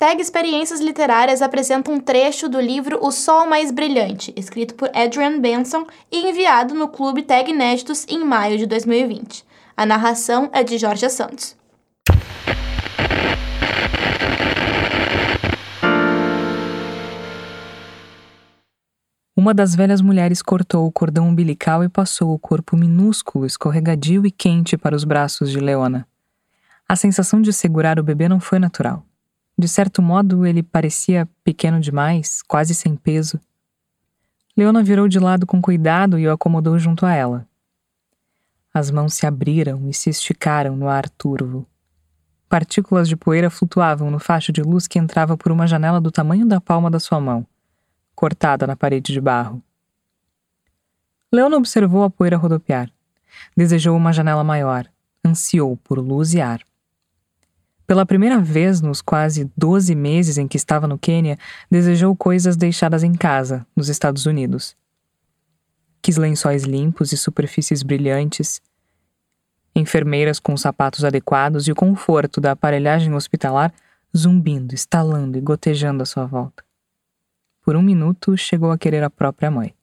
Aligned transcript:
Tag 0.00 0.18
Experiências 0.18 0.80
Literárias 0.80 1.42
apresenta 1.42 1.90
um 1.90 2.00
trecho 2.00 2.48
do 2.48 2.58
livro 2.58 2.98
O 3.02 3.12
Sol 3.12 3.46
Mais 3.46 3.70
Brilhante, 3.70 4.32
escrito 4.34 4.74
por 4.74 4.90
Adrian 4.96 5.38
Benson 5.38 5.86
e 6.10 6.26
enviado 6.26 6.74
no 6.74 6.88
Clube 6.88 7.20
Tag 7.20 7.50
Inéditos 7.50 8.06
em 8.08 8.24
maio 8.24 8.56
de 8.56 8.64
2020. 8.64 9.44
A 9.76 9.84
narração 9.84 10.48
é 10.54 10.64
de 10.64 10.78
Jorge 10.78 11.06
Santos. 11.10 11.54
Uma 19.36 19.52
das 19.52 19.74
velhas 19.74 20.00
mulheres 20.00 20.40
cortou 20.40 20.86
o 20.86 20.92
cordão 20.92 21.28
umbilical 21.28 21.84
e 21.84 21.90
passou 21.90 22.32
o 22.32 22.38
corpo 22.38 22.74
minúsculo, 22.74 23.44
escorregadio 23.44 24.24
e 24.24 24.30
quente 24.30 24.78
para 24.78 24.96
os 24.96 25.04
braços 25.04 25.50
de 25.50 25.60
Leona. 25.60 26.08
A 26.88 26.96
sensação 26.96 27.42
de 27.42 27.52
segurar 27.52 28.00
o 28.00 28.02
bebê 28.02 28.30
não 28.30 28.40
foi 28.40 28.58
natural. 28.58 29.04
De 29.60 29.68
certo 29.68 30.00
modo, 30.00 30.46
ele 30.46 30.62
parecia 30.62 31.28
pequeno 31.44 31.78
demais, 31.78 32.40
quase 32.40 32.74
sem 32.74 32.96
peso. 32.96 33.38
Leona 34.56 34.82
virou 34.82 35.06
de 35.06 35.18
lado 35.18 35.46
com 35.46 35.60
cuidado 35.60 36.18
e 36.18 36.26
o 36.26 36.32
acomodou 36.32 36.78
junto 36.78 37.04
a 37.04 37.12
ela. 37.12 37.46
As 38.72 38.90
mãos 38.90 39.12
se 39.12 39.26
abriram 39.26 39.86
e 39.86 39.92
se 39.92 40.08
esticaram 40.08 40.74
no 40.74 40.88
ar 40.88 41.10
turvo. 41.10 41.66
Partículas 42.48 43.06
de 43.06 43.16
poeira 43.16 43.50
flutuavam 43.50 44.10
no 44.10 44.18
facho 44.18 44.50
de 44.50 44.62
luz 44.62 44.88
que 44.88 44.98
entrava 44.98 45.36
por 45.36 45.52
uma 45.52 45.66
janela 45.66 46.00
do 46.00 46.10
tamanho 46.10 46.46
da 46.46 46.58
palma 46.58 46.90
da 46.90 46.98
sua 46.98 47.20
mão 47.20 47.46
cortada 48.14 48.66
na 48.66 48.74
parede 48.74 49.12
de 49.12 49.20
barro. 49.20 49.62
Leona 51.30 51.58
observou 51.58 52.02
a 52.02 52.10
poeira 52.10 52.38
rodopiar. 52.38 52.90
Desejou 53.54 53.94
uma 53.94 54.10
janela 54.10 54.42
maior. 54.42 54.86
Ansiou 55.22 55.76
por 55.76 55.98
luz 55.98 56.32
e 56.32 56.40
ar. 56.40 56.62
Pela 57.90 58.06
primeira 58.06 58.38
vez 58.38 58.80
nos 58.80 59.02
quase 59.02 59.50
12 59.56 59.96
meses 59.96 60.38
em 60.38 60.46
que 60.46 60.56
estava 60.56 60.86
no 60.86 60.96
Quênia, 60.96 61.36
desejou 61.68 62.14
coisas 62.14 62.56
deixadas 62.56 63.02
em 63.02 63.12
casa, 63.12 63.66
nos 63.74 63.88
Estados 63.88 64.26
Unidos. 64.26 64.76
Quis 66.00 66.16
lençóis 66.16 66.62
limpos 66.62 67.10
e 67.10 67.16
superfícies 67.16 67.82
brilhantes, 67.82 68.62
enfermeiras 69.74 70.38
com 70.38 70.56
sapatos 70.56 71.04
adequados 71.04 71.66
e 71.66 71.72
o 71.72 71.74
conforto 71.74 72.40
da 72.40 72.52
aparelhagem 72.52 73.12
hospitalar 73.12 73.74
zumbindo, 74.16 74.72
estalando 74.72 75.36
e 75.36 75.40
gotejando 75.40 76.04
à 76.04 76.06
sua 76.06 76.26
volta 76.26 76.62
por 77.62 77.74
um 77.74 77.82
minuto, 77.82 78.36
chegou 78.36 78.70
a 78.70 78.78
querer 78.78 79.02
a 79.02 79.10
própria 79.10 79.50
mãe. 79.50 79.74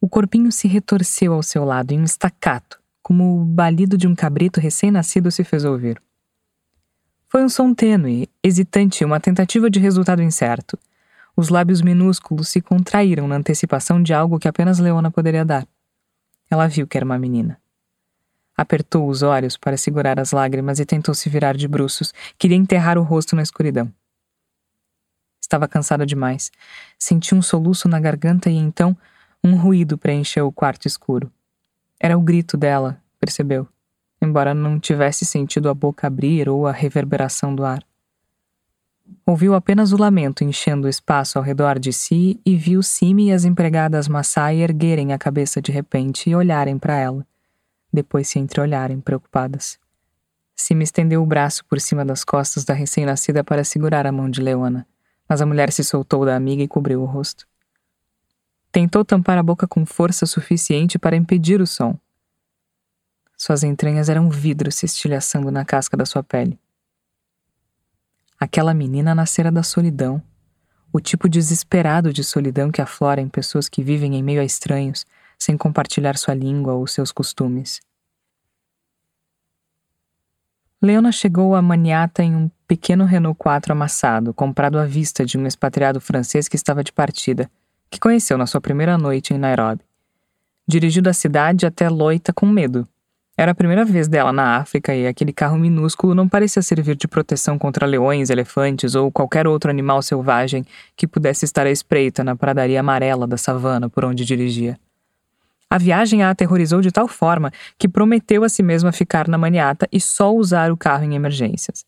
O 0.00 0.08
corpinho 0.08 0.50
se 0.50 0.66
retorceu 0.66 1.32
ao 1.32 1.44
seu 1.44 1.64
lado 1.64 1.92
em 1.92 2.00
um 2.00 2.04
estacato, 2.04 2.82
como 3.04 3.42
o 3.42 3.44
balido 3.44 3.98
de 3.98 4.08
um 4.08 4.14
cabrito 4.14 4.58
recém-nascido 4.58 5.30
se 5.30 5.44
fez 5.44 5.62
ouvir. 5.62 6.00
Foi 7.28 7.44
um 7.44 7.50
som 7.50 7.74
tênue, 7.74 8.30
hesitante, 8.42 9.04
uma 9.04 9.20
tentativa 9.20 9.68
de 9.68 9.78
resultado 9.78 10.22
incerto. 10.22 10.78
Os 11.36 11.50
lábios 11.50 11.82
minúsculos 11.82 12.48
se 12.48 12.62
contraíram 12.62 13.28
na 13.28 13.36
antecipação 13.36 14.02
de 14.02 14.14
algo 14.14 14.38
que 14.38 14.48
apenas 14.48 14.78
Leona 14.78 15.10
poderia 15.10 15.44
dar. 15.44 15.68
Ela 16.50 16.66
viu 16.66 16.86
que 16.86 16.96
era 16.96 17.04
uma 17.04 17.18
menina. 17.18 17.60
Apertou 18.56 19.06
os 19.06 19.22
olhos 19.22 19.58
para 19.58 19.76
segurar 19.76 20.18
as 20.18 20.32
lágrimas 20.32 20.78
e 20.78 20.86
tentou 20.86 21.14
se 21.14 21.28
virar 21.28 21.58
de 21.58 21.68
bruços. 21.68 22.14
Queria 22.38 22.56
enterrar 22.56 22.96
o 22.96 23.02
rosto 23.02 23.36
na 23.36 23.42
escuridão. 23.42 23.92
Estava 25.42 25.68
cansada 25.68 26.06
demais. 26.06 26.50
Senti 26.98 27.34
um 27.34 27.42
soluço 27.42 27.86
na 27.86 28.00
garganta 28.00 28.48
e 28.48 28.56
então 28.56 28.96
um 29.42 29.56
ruído 29.56 29.98
preencheu 29.98 30.46
o 30.46 30.52
quarto 30.52 30.86
escuro. 30.86 31.30
Era 32.04 32.18
o 32.18 32.20
grito 32.20 32.58
dela, 32.58 33.00
percebeu, 33.18 33.66
embora 34.20 34.52
não 34.52 34.78
tivesse 34.78 35.24
sentido 35.24 35.70
a 35.70 35.74
boca 35.74 36.06
abrir 36.06 36.50
ou 36.50 36.66
a 36.66 36.72
reverberação 36.72 37.54
do 37.54 37.64
ar. 37.64 37.82
Ouviu 39.24 39.54
apenas 39.54 39.90
o 39.90 39.96
lamento 39.96 40.44
enchendo 40.44 40.86
o 40.86 40.90
espaço 40.90 41.38
ao 41.38 41.44
redor 41.44 41.78
de 41.78 41.94
si 41.94 42.38
e 42.44 42.56
viu 42.56 42.82
Simi 42.82 43.28
e 43.28 43.32
as 43.32 43.46
empregadas 43.46 44.06
Massai 44.06 44.56
erguerem 44.56 45.14
a 45.14 45.18
cabeça 45.18 45.62
de 45.62 45.72
repente 45.72 46.28
e 46.28 46.34
olharem 46.34 46.78
para 46.78 46.94
ela, 46.98 47.26
depois 47.90 48.28
se 48.28 48.38
entreolharem 48.38 49.00
preocupadas. 49.00 49.78
Simi 50.54 50.84
estendeu 50.84 51.22
o 51.22 51.26
braço 51.26 51.64
por 51.64 51.80
cima 51.80 52.04
das 52.04 52.22
costas 52.22 52.66
da 52.66 52.74
recém-nascida 52.74 53.42
para 53.42 53.64
segurar 53.64 54.06
a 54.06 54.12
mão 54.12 54.28
de 54.28 54.42
Leona 54.42 54.86
mas 55.28 55.40
a 55.40 55.46
mulher 55.46 55.72
se 55.72 55.82
soltou 55.82 56.24
da 56.24 56.36
amiga 56.36 56.62
e 56.62 56.68
cobriu 56.68 57.02
o 57.02 57.06
rosto. 57.06 57.46
Tentou 58.74 59.04
tampar 59.04 59.38
a 59.38 59.42
boca 59.44 59.68
com 59.68 59.86
força 59.86 60.26
suficiente 60.26 60.98
para 60.98 61.14
impedir 61.14 61.60
o 61.60 61.66
som. 61.66 61.96
Suas 63.38 63.62
entranhas 63.62 64.08
eram 64.08 64.28
vidro 64.28 64.72
se 64.72 64.84
estilhaçando 64.84 65.48
na 65.52 65.64
casca 65.64 65.96
da 65.96 66.04
sua 66.04 66.24
pele. 66.24 66.58
Aquela 68.36 68.74
menina 68.74 69.14
nascera 69.14 69.52
da 69.52 69.62
solidão, 69.62 70.20
o 70.92 70.98
tipo 70.98 71.28
desesperado 71.28 72.12
de 72.12 72.24
solidão 72.24 72.72
que 72.72 72.82
aflora 72.82 73.20
em 73.20 73.28
pessoas 73.28 73.68
que 73.68 73.80
vivem 73.80 74.16
em 74.16 74.24
meio 74.24 74.40
a 74.40 74.44
estranhos, 74.44 75.06
sem 75.38 75.56
compartilhar 75.56 76.18
sua 76.18 76.34
língua 76.34 76.72
ou 76.72 76.84
seus 76.88 77.12
costumes. 77.12 77.80
Leona 80.82 81.12
chegou 81.12 81.54
a 81.54 81.62
Maniata 81.62 82.24
em 82.24 82.34
um 82.34 82.50
pequeno 82.66 83.04
Renault 83.04 83.38
4 83.38 83.70
amassado, 83.70 84.34
comprado 84.34 84.80
à 84.80 84.84
vista 84.84 85.24
de 85.24 85.38
um 85.38 85.46
expatriado 85.46 86.00
francês 86.00 86.48
que 86.48 86.56
estava 86.56 86.82
de 86.82 86.92
partida, 86.92 87.48
que 87.94 88.00
conheceu 88.00 88.36
na 88.36 88.44
sua 88.44 88.60
primeira 88.60 88.98
noite 88.98 89.32
em 89.32 89.38
Nairobi. 89.38 89.80
Dirigiu 90.66 91.00
da 91.00 91.12
cidade 91.12 91.64
até 91.64 91.88
Loita 91.88 92.32
com 92.32 92.44
medo. 92.44 92.88
Era 93.36 93.52
a 93.52 93.54
primeira 93.54 93.84
vez 93.84 94.08
dela 94.08 94.32
na 94.32 94.56
África 94.56 94.92
e 94.92 95.06
aquele 95.06 95.32
carro 95.32 95.56
minúsculo 95.56 96.12
não 96.12 96.28
parecia 96.28 96.60
servir 96.60 96.96
de 96.96 97.06
proteção 97.06 97.56
contra 97.56 97.86
leões, 97.86 98.30
elefantes 98.30 98.96
ou 98.96 99.12
qualquer 99.12 99.46
outro 99.46 99.70
animal 99.70 100.02
selvagem 100.02 100.64
que 100.96 101.06
pudesse 101.06 101.44
estar 101.44 101.66
à 101.68 101.70
espreita 101.70 102.24
na 102.24 102.34
pradaria 102.34 102.80
amarela 102.80 103.28
da 103.28 103.36
savana 103.36 103.88
por 103.88 104.04
onde 104.04 104.24
dirigia. 104.24 104.76
A 105.70 105.78
viagem 105.78 106.24
a 106.24 106.30
aterrorizou 106.30 106.80
de 106.80 106.90
tal 106.90 107.06
forma 107.06 107.52
que 107.78 107.88
prometeu 107.88 108.42
a 108.42 108.48
si 108.48 108.62
mesma 108.62 108.90
ficar 108.90 109.28
na 109.28 109.38
maniata 109.38 109.88
e 109.92 110.00
só 110.00 110.34
usar 110.34 110.72
o 110.72 110.76
carro 110.76 111.04
em 111.04 111.14
emergências. 111.14 111.84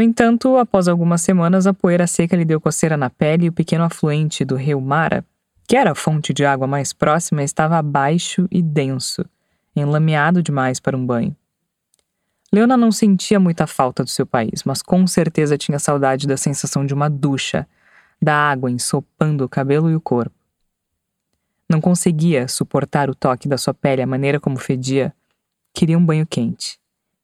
No 0.00 0.04
entanto, 0.04 0.56
após 0.56 0.88
algumas 0.88 1.20
semanas, 1.20 1.66
a 1.66 1.74
poeira 1.74 2.06
seca 2.06 2.34
lhe 2.34 2.46
deu 2.46 2.58
coceira 2.58 2.96
na 2.96 3.10
pele 3.10 3.44
e 3.44 3.48
o 3.50 3.52
pequeno 3.52 3.84
afluente 3.84 4.46
do 4.46 4.56
rio 4.56 4.80
Mara, 4.80 5.22
que 5.68 5.76
era 5.76 5.92
a 5.92 5.94
fonte 5.94 6.32
de 6.32 6.42
água 6.42 6.66
mais 6.66 6.90
próxima, 6.90 7.42
estava 7.42 7.82
baixo 7.82 8.48
e 8.50 8.62
denso, 8.62 9.22
enlameado 9.76 10.42
demais 10.42 10.80
para 10.80 10.96
um 10.96 11.04
banho. 11.04 11.36
Leona 12.50 12.78
não 12.78 12.90
sentia 12.90 13.38
muita 13.38 13.66
falta 13.66 14.02
do 14.02 14.08
seu 14.08 14.24
país, 14.24 14.64
mas 14.64 14.80
com 14.80 15.06
certeza 15.06 15.58
tinha 15.58 15.78
saudade 15.78 16.26
da 16.26 16.38
sensação 16.38 16.86
de 16.86 16.94
uma 16.94 17.10
ducha, 17.10 17.68
da 18.22 18.34
água 18.34 18.70
ensopando 18.70 19.44
o 19.44 19.50
cabelo 19.50 19.90
e 19.90 19.94
o 19.94 20.00
corpo. 20.00 20.34
Não 21.68 21.78
conseguia 21.78 22.48
suportar 22.48 23.10
o 23.10 23.14
toque 23.14 23.46
da 23.46 23.58
sua 23.58 23.74
pele, 23.74 24.00
a 24.00 24.06
maneira 24.06 24.40
como 24.40 24.56
fedia. 24.56 25.14
Queria 25.74 25.98
um 25.98 26.06
banho 26.06 26.26
quente. 26.26 26.79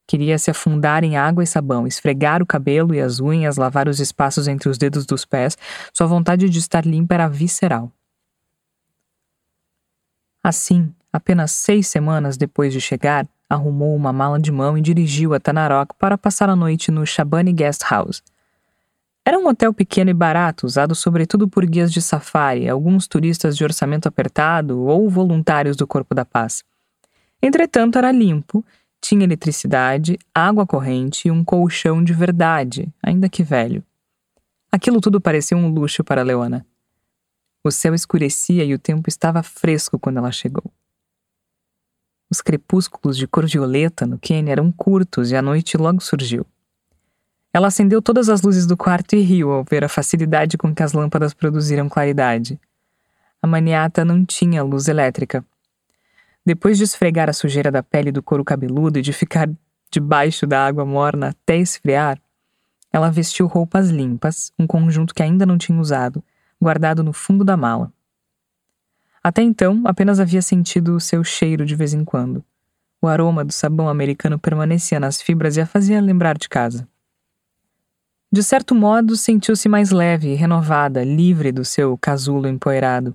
Queria 0.07 0.39
se 0.39 0.49
afundar 0.49 1.03
em 1.03 1.17
água 1.17 1.43
e 1.43 1.47
sabão, 1.47 1.85
esfregar 1.85 2.41
o 2.41 2.45
cabelo 2.45 2.95
e 2.95 3.01
as 3.01 3.19
unhas, 3.19 3.57
lavar 3.57 3.87
os 3.87 3.99
espaços 3.99 4.47
entre 4.47 4.69
os 4.69 4.77
dedos 4.77 5.05
dos 5.05 5.25
pés. 5.25 5.57
Sua 5.93 6.07
vontade 6.07 6.49
de 6.49 6.57
estar 6.57 6.85
limpa 6.85 7.15
era 7.15 7.27
visceral. 7.27 7.91
Assim, 10.41 10.93
apenas 11.11 11.51
seis 11.51 11.87
semanas 11.87 12.37
depois 12.37 12.71
de 12.71 12.79
chegar, 12.79 13.27
arrumou 13.49 13.93
uma 13.95 14.13
mala 14.13 14.39
de 14.39 14.51
mão 14.51 14.77
e 14.77 14.81
dirigiu 14.81 15.33
a 15.33 15.39
Tanarok 15.39 15.93
para 15.99 16.17
passar 16.17 16.49
a 16.49 16.55
noite 16.55 16.89
no 16.89 17.05
Shabani 17.05 17.51
Guest 17.51 17.83
House, 17.89 18.23
era 19.27 19.37
um 19.37 19.45
hotel 19.45 19.73
pequeno 19.73 20.09
e 20.09 20.13
barato, 20.13 20.65
usado 20.65 20.95
sobretudo 20.95 21.49
por 21.49 21.65
guias 21.65 21.91
de 21.91 22.01
safari, 22.01 22.69
alguns 22.69 23.07
turistas 23.07 23.57
de 23.57 23.63
orçamento 23.65 24.07
apertado 24.07 24.85
ou 24.85 25.09
voluntários 25.09 25.75
do 25.75 25.85
Corpo 25.85 26.15
da 26.15 26.23
Paz. 26.23 26.63
Entretanto, 27.41 27.97
era 27.97 28.09
limpo, 28.09 28.63
tinha 29.01 29.23
eletricidade, 29.23 30.17
água 30.33 30.65
corrente 30.65 31.27
e 31.27 31.31
um 31.31 31.43
colchão 31.43 32.03
de 32.03 32.13
verdade, 32.13 32.93
ainda 33.01 33.29
que 33.29 33.43
velho. 33.43 33.83
Aquilo 34.71 34.99
tudo 34.99 35.21
parecia 35.21 35.55
um 35.55 35.69
luxo 35.69 36.03
para 36.03 36.23
Leona. 36.23 36.65
O 37.63 37.71
céu 37.71 37.93
escurecia 37.93 38.63
e 38.63 38.73
o 38.73 38.79
tempo 38.79 39.09
estava 39.09 39.41
fresco 39.43 39.97
quando 39.97 40.17
ela 40.17 40.31
chegou. 40.31 40.71
Os 42.29 42.41
crepúsculos 42.41 43.17
de 43.17 43.27
cor 43.27 43.45
violeta 43.45 44.05
no 44.05 44.19
Quênia 44.19 44.51
eram 44.51 44.71
curtos 44.71 45.31
e 45.31 45.35
a 45.35 45.41
noite 45.41 45.77
logo 45.77 46.01
surgiu. 46.01 46.45
Ela 47.53 47.67
acendeu 47.67 48.01
todas 48.01 48.29
as 48.29 48.41
luzes 48.41 48.67
do 48.67 48.75
quarto 48.75 49.15
e 49.15 49.21
riu 49.21 49.51
ao 49.51 49.63
ver 49.63 49.83
a 49.83 49.89
facilidade 49.89 50.57
com 50.57 50.75
que 50.75 50.83
as 50.83 50.93
lâmpadas 50.93 51.33
produziram 51.33 51.87
claridade. 51.87 52.59
A 53.41 53.47
maniata 53.47 54.03
não 54.03 54.25
tinha 54.25 54.63
luz 54.63 54.87
elétrica. 54.87 55.43
Depois 56.47 56.77
de 56.77 56.85
esfregar 56.85 57.29
a 57.29 57.33
sujeira 57.33 57.69
da 57.69 57.83
pele 57.83 58.09
do 58.09 58.23
couro 58.23 58.41
cabeludo 58.41 58.97
e 58.97 59.01
de 59.01 59.11
ficar 59.11 59.49
debaixo 59.91 60.47
da 60.47 60.65
água 60.65 60.85
morna 60.85 61.31
até 61.31 61.57
esfriar, 61.57 62.17
ela 62.89 63.11
vestiu 63.11 63.47
roupas 63.47 63.89
limpas, 63.89 64.53
um 64.57 64.65
conjunto 64.65 65.13
que 65.13 65.21
ainda 65.21 65.45
não 65.45 65.57
tinha 65.57 65.77
usado, 65.77 66.23
guardado 66.57 67.03
no 67.03 67.11
fundo 67.11 67.43
da 67.43 67.57
mala. 67.57 67.91
Até 69.21 69.41
então, 69.41 69.81
apenas 69.83 70.21
havia 70.21 70.41
sentido 70.41 70.95
o 70.95 71.01
seu 71.01 71.21
cheiro 71.21 71.65
de 71.65 71.75
vez 71.75 71.93
em 71.93 72.05
quando. 72.05 72.41
O 73.01 73.07
aroma 73.07 73.43
do 73.43 73.51
sabão 73.51 73.89
americano 73.89 74.39
permanecia 74.39 75.01
nas 75.01 75.21
fibras 75.21 75.57
e 75.57 75.61
a 75.61 75.65
fazia 75.65 75.99
lembrar 75.99 76.37
de 76.37 76.47
casa. 76.47 76.87
De 78.31 78.41
certo 78.41 78.73
modo, 78.73 79.17
sentiu-se 79.17 79.67
mais 79.67 79.91
leve 79.91 80.33
renovada, 80.33 81.03
livre 81.03 81.51
do 81.51 81.65
seu 81.65 81.97
casulo 81.97 82.47
empoeirado. 82.47 83.13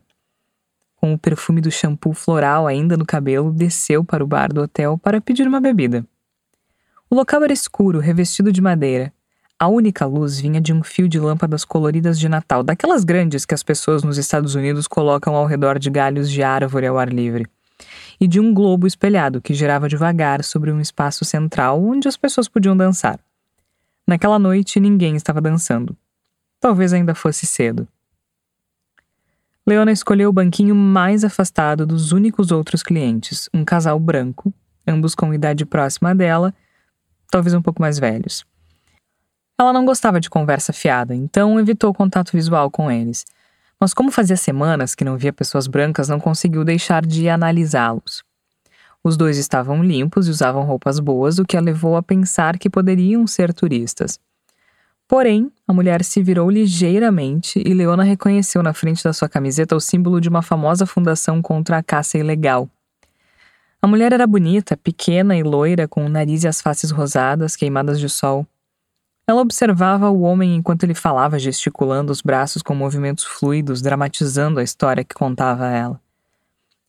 Com 1.03 1.15
o 1.15 1.19
perfume 1.19 1.61
do 1.61 1.69
shampoo 1.69 2.15
floral 2.15 2.69
ainda 2.69 2.97
no 2.97 3.05
cabelo, 3.05 3.51
desceu 3.53 4.05
para 4.05 4.23
o 4.23 4.27
bar 4.27 4.53
do 4.53 4.61
hotel 4.61 4.97
para 4.97 5.21
pedir 5.21 5.49
uma 5.49 5.61
bebida. 5.61 6.07
O 7.11 7.17
local 7.17 7.43
era 7.43 7.53
escuro, 7.53 7.99
revestido 7.99 8.53
de 8.53 8.63
madeira. 8.63 9.13
A 9.59 9.67
única 9.67 10.07
luz 10.07 10.39
vinha 10.39 10.61
de 10.61 10.73
um 10.73 10.81
fio 10.81 11.09
de 11.09 11.19
lâmpadas 11.19 11.65
coloridas 11.65 12.21
de 12.21 12.29
Natal, 12.29 12.63
daquelas 12.63 13.03
grandes 13.03 13.45
que 13.45 13.53
as 13.53 13.65
pessoas 13.65 14.05
nos 14.05 14.17
Estados 14.17 14.55
Unidos 14.55 14.87
colocam 14.87 15.35
ao 15.35 15.45
redor 15.45 15.77
de 15.77 15.91
galhos 15.91 16.31
de 16.31 16.41
árvore 16.41 16.87
ao 16.87 16.97
ar 16.97 17.13
livre, 17.13 17.49
e 18.21 18.29
de 18.29 18.39
um 18.39 18.55
globo 18.55 18.87
espelhado 18.87 19.43
que 19.43 19.55
girava 19.55 19.89
devagar 19.89 20.45
sobre 20.45 20.71
um 20.71 20.81
espaço 20.81 21.25
central 21.25 21.83
onde 21.83 22.07
as 22.07 22.17
pessoas 22.17 22.47
podiam 22.47 22.77
dançar. 22.77 23.19
Naquela 24.07 24.39
noite, 24.39 24.79
ninguém 24.79 25.17
estava 25.17 25.41
dançando. 25.41 25.97
Talvez 26.61 26.93
ainda 26.93 27.13
fosse 27.13 27.45
cedo. 27.45 27.89
Leona 29.65 29.93
escolheu 29.93 30.29
o 30.29 30.33
banquinho 30.33 30.75
mais 30.75 31.23
afastado 31.25 31.87
dos 31.87 32.11
únicos 32.11 32.51
outros 32.51 32.83
clientes, 32.83 33.49
um 33.55 33.65
casal 33.65 33.99
branco, 34.01 34.53
ambos 34.85 35.15
com 35.15 35.33
idade 35.33 35.65
próxima 35.65 36.13
dela, 36.13 36.53
talvez 37.31 37.55
um 37.55 37.63
pouco 37.63 37.81
mais 37.81 37.97
velhos. 37.97 38.45
Ela 39.59 39.73
não 39.73 39.85
gostava 39.85 40.19
de 40.19 40.29
conversa 40.29 40.73
fiada, 40.73 41.15
então 41.15 41.61
evitou 41.61 41.95
contato 41.95 42.33
visual 42.33 42.69
com 42.73 42.91
eles. 42.91 43.25
Mas, 43.79 43.95
como 43.95 44.11
fazia 44.11 44.37
semanas 44.37 44.97
que 44.97 45.05
não 45.05 45.17
via 45.17 45.33
pessoas 45.33 45.69
brancas, 45.69 46.09
não 46.09 46.19
conseguiu 46.19 46.65
deixar 46.65 47.07
de 47.07 47.29
analisá-los. 47.29 48.25
Os 49.05 49.17
dois 49.17 49.39
estavam 49.39 49.83
limpos 49.83 50.27
e 50.27 50.31
usavam 50.31 50.65
roupas 50.65 50.99
boas, 50.99 51.39
o 51.39 51.45
que 51.45 51.57
a 51.57 51.61
levou 51.61 51.97
a 51.97 52.03
pensar 52.03 52.59
que 52.59 52.69
poderiam 52.69 53.27
ser 53.29 53.53
turistas. 53.55 54.19
Porém, 55.13 55.53
a 55.69 55.75
mulher 55.75 56.03
se 56.03 56.23
virou 56.23 56.49
ligeiramente 56.49 57.63
e 57.63 57.75
Leona 57.75 58.03
reconheceu 58.03 58.63
na 58.63 58.73
frente 58.73 59.05
da 59.05 59.13
sua 59.13 59.29
camiseta 59.29 59.77
o 59.77 59.81
símbolo 59.81 60.19
de 60.19 60.31
uma 60.31 60.41
famosa 60.41 60.87
fundação 60.87 61.43
contra 61.43 61.77
a 61.77 61.83
caça 61.83 62.17
ilegal. 62.17 62.67
A 63.83 63.87
mulher 63.87 64.15
era 64.15 64.27
bonita, 64.27 64.75
pequena 64.75 65.37
e 65.37 65.43
loira, 65.43 65.87
com 65.87 66.07
o 66.07 66.09
nariz 66.09 66.45
e 66.45 66.49
as 66.49 66.63
faces 66.63 66.91
rosadas, 66.91 67.55
queimadas 67.55 68.01
de 68.01 68.09
sol. 68.09 68.47
Ela 69.27 69.43
observava 69.43 70.09
o 70.09 70.23
homem 70.23 70.57
enquanto 70.57 70.85
ele 70.85 70.95
falava, 70.95 71.39
gesticulando 71.39 72.11
os 72.11 72.23
braços 72.23 72.63
com 72.63 72.75
movimentos 72.75 73.25
fluidos, 73.25 73.83
dramatizando 73.83 74.61
a 74.61 74.63
história 74.63 75.05
que 75.05 75.15
contava 75.15 75.67
a 75.67 75.73
ela. 75.73 76.01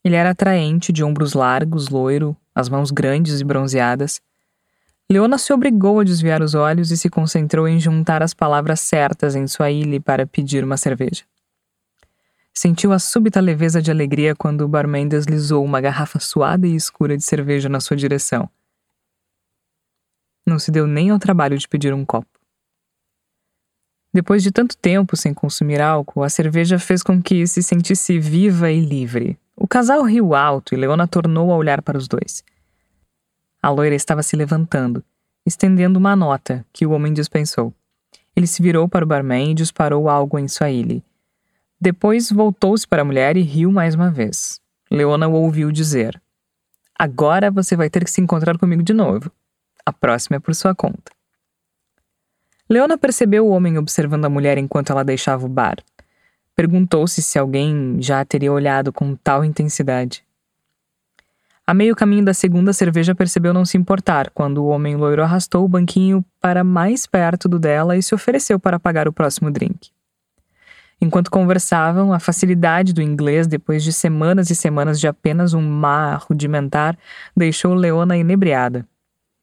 Ele 0.01 0.15
era 0.15 0.29
atraente, 0.29 0.93
de 0.93 1.03
ombros 1.03 1.33
largos, 1.33 1.89
loiro, 1.89 2.37
as 2.55 2.69
mãos 2.69 2.89
grandes 2.89 3.41
e 3.41 3.43
bronzeadas. 3.43 4.21
Leona 5.11 5.37
se 5.37 5.53
obrigou 5.53 5.99
a 5.99 6.03
desviar 6.03 6.41
os 6.41 6.55
olhos 6.55 6.91
e 6.91 6.97
se 6.97 7.09
concentrou 7.09 7.67
em 7.67 7.79
juntar 7.79 8.23
as 8.23 8.33
palavras 8.33 8.79
certas 8.79 9.35
em 9.35 9.45
sua 9.47 9.69
ilha 9.69 9.99
para 10.01 10.25
pedir 10.25 10.63
uma 10.63 10.77
cerveja. 10.77 11.23
Sentiu 12.53 12.93
a 12.93 12.99
súbita 12.99 13.41
leveza 13.41 13.81
de 13.81 13.91
alegria 13.91 14.35
quando 14.35 14.61
o 14.61 14.67
barman 14.67 15.07
deslizou 15.07 15.63
uma 15.63 15.81
garrafa 15.81 16.19
suada 16.19 16.67
e 16.67 16.75
escura 16.75 17.17
de 17.17 17.23
cerveja 17.23 17.67
na 17.67 17.79
sua 17.79 17.97
direção. 17.97 18.49
Não 20.45 20.59
se 20.59 20.71
deu 20.71 20.85
nem 20.87 21.09
ao 21.09 21.19
trabalho 21.19 21.57
de 21.57 21.67
pedir 21.67 21.93
um 21.93 22.05
copo. 22.05 22.27
Depois 24.13 24.43
de 24.43 24.51
tanto 24.51 24.77
tempo 24.77 25.17
sem 25.17 25.33
consumir 25.33 25.81
álcool, 25.81 26.23
a 26.23 26.29
cerveja 26.29 26.77
fez 26.77 27.01
com 27.01 27.21
que 27.21 27.47
se 27.47 27.63
sentisse 27.63 28.19
viva 28.19 28.71
e 28.71 28.79
livre, 28.79 29.39
o 29.55 29.67
casal 29.67 30.03
riu 30.03 30.33
alto 30.33 30.73
e 30.73 30.77
Leona 30.77 31.07
tornou 31.07 31.51
a 31.51 31.55
olhar 31.55 31.81
para 31.81 31.97
os 31.97 32.07
dois. 32.07 32.43
A 33.63 33.69
loira 33.69 33.95
estava 33.95 34.21
se 34.21 34.35
levantando, 34.35 35.01
estendendo 35.45 35.97
uma 35.97 36.17
nota 36.17 36.65
que 36.73 36.85
o 36.85 36.91
homem 36.91 37.13
dispensou. 37.13 37.73
Ele 38.35 38.45
se 38.45 38.61
virou 38.61 38.89
para 38.89 39.05
o 39.05 39.07
barman 39.07 39.51
e 39.51 39.53
disparou 39.53 40.09
algo 40.09 40.37
em 40.37 40.49
Swahili. 40.49 41.01
Depois 41.79 42.29
voltou-se 42.29 42.85
para 42.85 43.03
a 43.03 43.05
mulher 43.05 43.37
e 43.37 43.41
riu 43.41 43.71
mais 43.71 43.95
uma 43.95 44.11
vez. 44.11 44.59
Leona 44.91 45.29
o 45.29 45.31
ouviu 45.31 45.71
dizer: 45.71 46.21
Agora 46.99 47.49
você 47.49 47.73
vai 47.73 47.89
ter 47.89 48.03
que 48.03 48.11
se 48.11 48.19
encontrar 48.19 48.57
comigo 48.57 48.83
de 48.83 48.93
novo. 48.93 49.31
A 49.85 49.93
próxima 49.93 50.35
é 50.35 50.39
por 50.41 50.53
sua 50.53 50.75
conta. 50.75 51.13
Leona 52.69 52.97
percebeu 52.97 53.47
o 53.47 53.51
homem 53.51 53.77
observando 53.77 54.25
a 54.25 54.29
mulher 54.29 54.57
enquanto 54.57 54.91
ela 54.91 55.05
deixava 55.05 55.45
o 55.45 55.49
bar. 55.49 55.77
Perguntou-se 56.53 57.21
se 57.21 57.39
alguém 57.39 57.95
já 58.01 58.25
teria 58.25 58.51
olhado 58.51 58.91
com 58.91 59.15
tal 59.15 59.45
intensidade. 59.45 60.21
A 61.65 61.73
meio 61.73 61.95
caminho 61.95 62.25
da 62.25 62.33
segunda 62.33 62.73
cerveja 62.73 63.15
percebeu 63.15 63.53
não 63.53 63.63
se 63.63 63.77
importar 63.77 64.29
quando 64.31 64.57
o 64.57 64.67
homem 64.67 64.97
loiro 64.97 65.23
arrastou 65.23 65.63
o 65.63 65.67
banquinho 65.67 66.23
para 66.41 66.61
mais 66.61 67.07
perto 67.07 67.47
do 67.47 67.57
dela 67.57 67.95
e 67.95 68.03
se 68.03 68.13
ofereceu 68.13 68.59
para 68.59 68.77
pagar 68.77 69.07
o 69.07 69.13
próximo 69.13 69.49
drink. 69.49 69.89
Enquanto 70.99 71.31
conversavam, 71.31 72.11
a 72.11 72.19
facilidade 72.19 72.93
do 72.93 73.01
inglês, 73.01 73.47
depois 73.47 73.81
de 73.81 73.93
semanas 73.93 74.49
e 74.49 74.55
semanas 74.55 74.99
de 74.99 75.07
apenas 75.07 75.53
um 75.53 75.61
mar 75.61 76.25
rudimentar, 76.29 76.97
deixou 77.35 77.73
Leona 77.73 78.17
inebriada. 78.17 78.85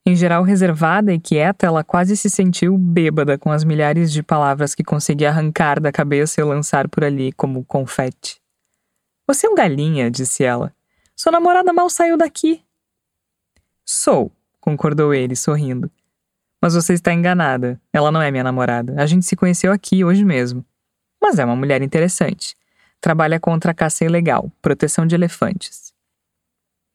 Em 0.06 0.14
geral 0.14 0.42
reservada 0.42 1.12
e 1.12 1.18
quieta, 1.18 1.66
ela 1.66 1.84
quase 1.84 2.16
se 2.16 2.28
sentiu 2.28 2.76
bêbada 2.76 3.38
com 3.38 3.50
as 3.50 3.64
milhares 3.64 4.12
de 4.12 4.22
palavras 4.22 4.74
que 4.74 4.84
conseguia 4.84 5.28
arrancar 5.28 5.80
da 5.80 5.92
cabeça 5.92 6.40
e 6.40 6.44
lançar 6.44 6.88
por 6.88 7.04
ali 7.04 7.32
como 7.32 7.64
confete. 7.64 8.40
Você 9.26 9.46
é 9.46 9.50
um 9.50 9.54
galinha, 9.54 10.10
disse 10.10 10.42
ela. 10.42 10.72
Sua 11.20 11.30
namorada 11.30 11.70
mal 11.70 11.90
saiu 11.90 12.16
daqui. 12.16 12.62
Sou, 13.84 14.32
concordou 14.58 15.12
ele, 15.12 15.36
sorrindo. 15.36 15.90
Mas 16.62 16.72
você 16.72 16.94
está 16.94 17.12
enganada. 17.12 17.78
Ela 17.92 18.10
não 18.10 18.22
é 18.22 18.30
minha 18.30 18.42
namorada. 18.42 18.94
A 18.96 19.04
gente 19.04 19.26
se 19.26 19.36
conheceu 19.36 19.70
aqui 19.70 20.02
hoje 20.02 20.24
mesmo. 20.24 20.64
Mas 21.20 21.38
é 21.38 21.44
uma 21.44 21.54
mulher 21.54 21.82
interessante. 21.82 22.56
Trabalha 23.02 23.38
contra 23.38 23.72
a 23.72 23.74
caça 23.74 24.02
ilegal, 24.02 24.50
proteção 24.62 25.06
de 25.06 25.14
elefantes. 25.14 25.92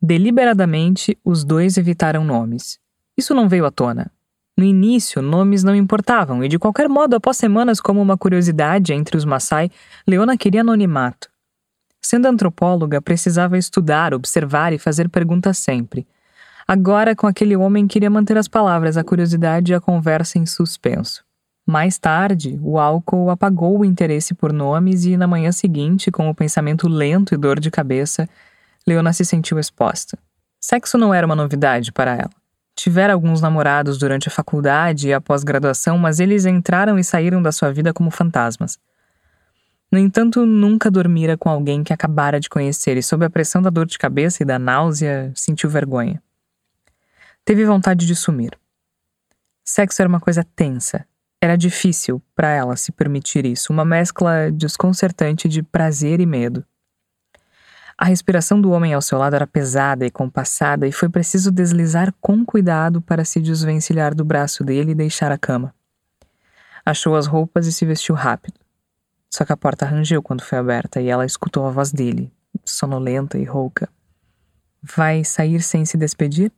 Deliberadamente, 0.01 1.15
os 1.23 1.43
dois 1.43 1.77
evitaram 1.77 2.23
nomes. 2.23 2.79
Isso 3.15 3.35
não 3.35 3.47
veio 3.47 3.67
à 3.67 3.69
tona. 3.69 4.11
No 4.57 4.63
início, 4.63 5.21
nomes 5.21 5.63
não 5.63 5.75
importavam, 5.75 6.43
e 6.43 6.47
de 6.47 6.57
qualquer 6.57 6.89
modo, 6.89 7.15
após 7.15 7.37
semanas 7.37 7.79
como 7.79 8.01
uma 8.01 8.17
curiosidade 8.17 8.91
entre 8.91 9.17
os 9.17 9.23
Maasai, 9.23 9.69
Leona 10.07 10.35
queria 10.35 10.61
anonimato. 10.61 11.29
Sendo 12.05 12.27
antropóloga, 12.27 13.01
precisava 13.01 13.57
estudar, 13.57 14.13
observar 14.13 14.71
e 14.71 14.77
fazer 14.77 15.09
perguntas 15.09 15.57
sempre. 15.57 16.05
Agora, 16.67 17.15
com 17.15 17.25
aquele 17.25 17.55
homem, 17.55 17.87
queria 17.87 18.11
manter 18.11 18.37
as 18.37 18.47
palavras, 18.47 18.95
a 18.95 19.03
curiosidade 19.03 19.71
e 19.71 19.75
a 19.75 19.81
conversa 19.81 20.37
em 20.37 20.45
suspenso. 20.45 21.25
Mais 21.65 21.97
tarde, 21.97 22.59
o 22.61 22.77
álcool 22.77 23.31
apagou 23.31 23.79
o 23.79 23.83
interesse 23.83 24.35
por 24.35 24.53
nomes 24.53 25.03
e, 25.03 25.17
na 25.17 25.25
manhã 25.25 25.51
seguinte, 25.51 26.11
com 26.11 26.29
o 26.29 26.35
pensamento 26.35 26.87
lento 26.87 27.33
e 27.33 27.37
dor 27.37 27.59
de 27.59 27.71
cabeça, 27.71 28.29
Leona 28.85 29.11
se 29.11 29.25
sentiu 29.25 29.57
exposta. 29.57 30.15
Sexo 30.61 30.99
não 30.99 31.11
era 31.11 31.25
uma 31.25 31.35
novidade 31.35 31.91
para 31.91 32.11
ela. 32.11 32.29
Tivera 32.75 33.13
alguns 33.13 33.41
namorados 33.41 33.97
durante 33.97 34.27
a 34.27 34.31
faculdade 34.31 35.07
e 35.07 35.13
a 35.13 35.19
pós-graduação, 35.19 35.97
mas 35.97 36.19
eles 36.19 36.45
entraram 36.45 36.99
e 36.99 37.03
saíram 37.03 37.41
da 37.41 37.51
sua 37.51 37.73
vida 37.73 37.91
como 37.91 38.11
fantasmas. 38.11 38.77
No 39.95 39.99
entanto, 39.99 40.45
nunca 40.45 40.91
dormira 40.91 41.37
com 41.37 41.49
alguém 41.49 41.81
que 41.81 41.93
acabara 41.93 42.37
de 42.37 42.49
conhecer 42.49 42.97
e, 42.97 43.01
sob 43.01 43.23
a 43.23 43.29
pressão 43.29 43.61
da 43.61 43.69
dor 43.69 43.85
de 43.85 43.97
cabeça 43.97 44.43
e 44.43 44.45
da 44.45 44.59
náusea, 44.59 45.31
sentiu 45.33 45.69
vergonha. 45.69 46.21
Teve 47.45 47.63
vontade 47.63 48.05
de 48.05 48.13
sumir. 48.13 48.59
Sexo 49.63 50.01
era 50.01 50.09
uma 50.09 50.19
coisa 50.19 50.45
tensa. 50.53 51.07
Era 51.41 51.55
difícil 51.55 52.21
para 52.35 52.49
ela 52.49 52.75
se 52.75 52.91
permitir 52.91 53.45
isso, 53.45 53.71
uma 53.71 53.85
mescla 53.85 54.51
desconcertante 54.51 55.47
de 55.47 55.63
prazer 55.63 56.19
e 56.19 56.25
medo. 56.25 56.65
A 57.97 58.03
respiração 58.03 58.59
do 58.59 58.71
homem 58.71 58.93
ao 58.93 59.01
seu 59.01 59.17
lado 59.17 59.37
era 59.37 59.47
pesada 59.47 60.05
e 60.05 60.11
compassada, 60.11 60.85
e 60.85 60.91
foi 60.91 61.07
preciso 61.07 61.53
deslizar 61.53 62.13
com 62.19 62.43
cuidado 62.43 63.01
para 63.01 63.23
se 63.23 63.39
desvencilhar 63.39 64.13
do 64.13 64.25
braço 64.25 64.61
dele 64.61 64.91
e 64.91 64.95
deixar 64.95 65.31
a 65.31 65.37
cama. 65.37 65.73
Achou 66.85 67.15
as 67.15 67.27
roupas 67.27 67.65
e 67.65 67.71
se 67.71 67.85
vestiu 67.85 68.13
rápido. 68.13 68.64
Só 69.35 69.43
que 69.43 69.51
a 69.51 69.57
porta 69.57 69.85
rangeu 69.85 70.23
quando 70.23 70.45
foi 70.45 70.57
aberta 70.57 71.01
e 71.01 71.09
ela 71.09 71.25
escutou 71.25 71.67
a 71.67 71.69
voz 71.69 71.91
dele, 71.91 72.31
sonolenta 72.63 73.37
e 73.37 73.43
rouca. 73.43 73.89
Vai 74.81 75.25
sair 75.25 75.61
sem 75.61 75.83
se 75.83 75.97
despedir? 75.97 76.53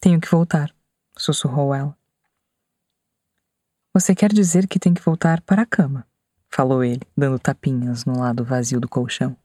Tenho 0.00 0.20
que 0.20 0.28
voltar, 0.28 0.74
sussurrou 1.16 1.72
ela. 1.72 1.96
Você 3.92 4.16
quer 4.16 4.32
dizer 4.32 4.66
que 4.66 4.80
tem 4.80 4.92
que 4.92 5.00
voltar 5.00 5.40
para 5.42 5.62
a 5.62 5.66
cama? 5.66 6.04
falou 6.50 6.82
ele, 6.82 7.02
dando 7.16 7.38
tapinhas 7.38 8.04
no 8.04 8.18
lado 8.18 8.44
vazio 8.44 8.80
do 8.80 8.88
colchão. 8.88 9.36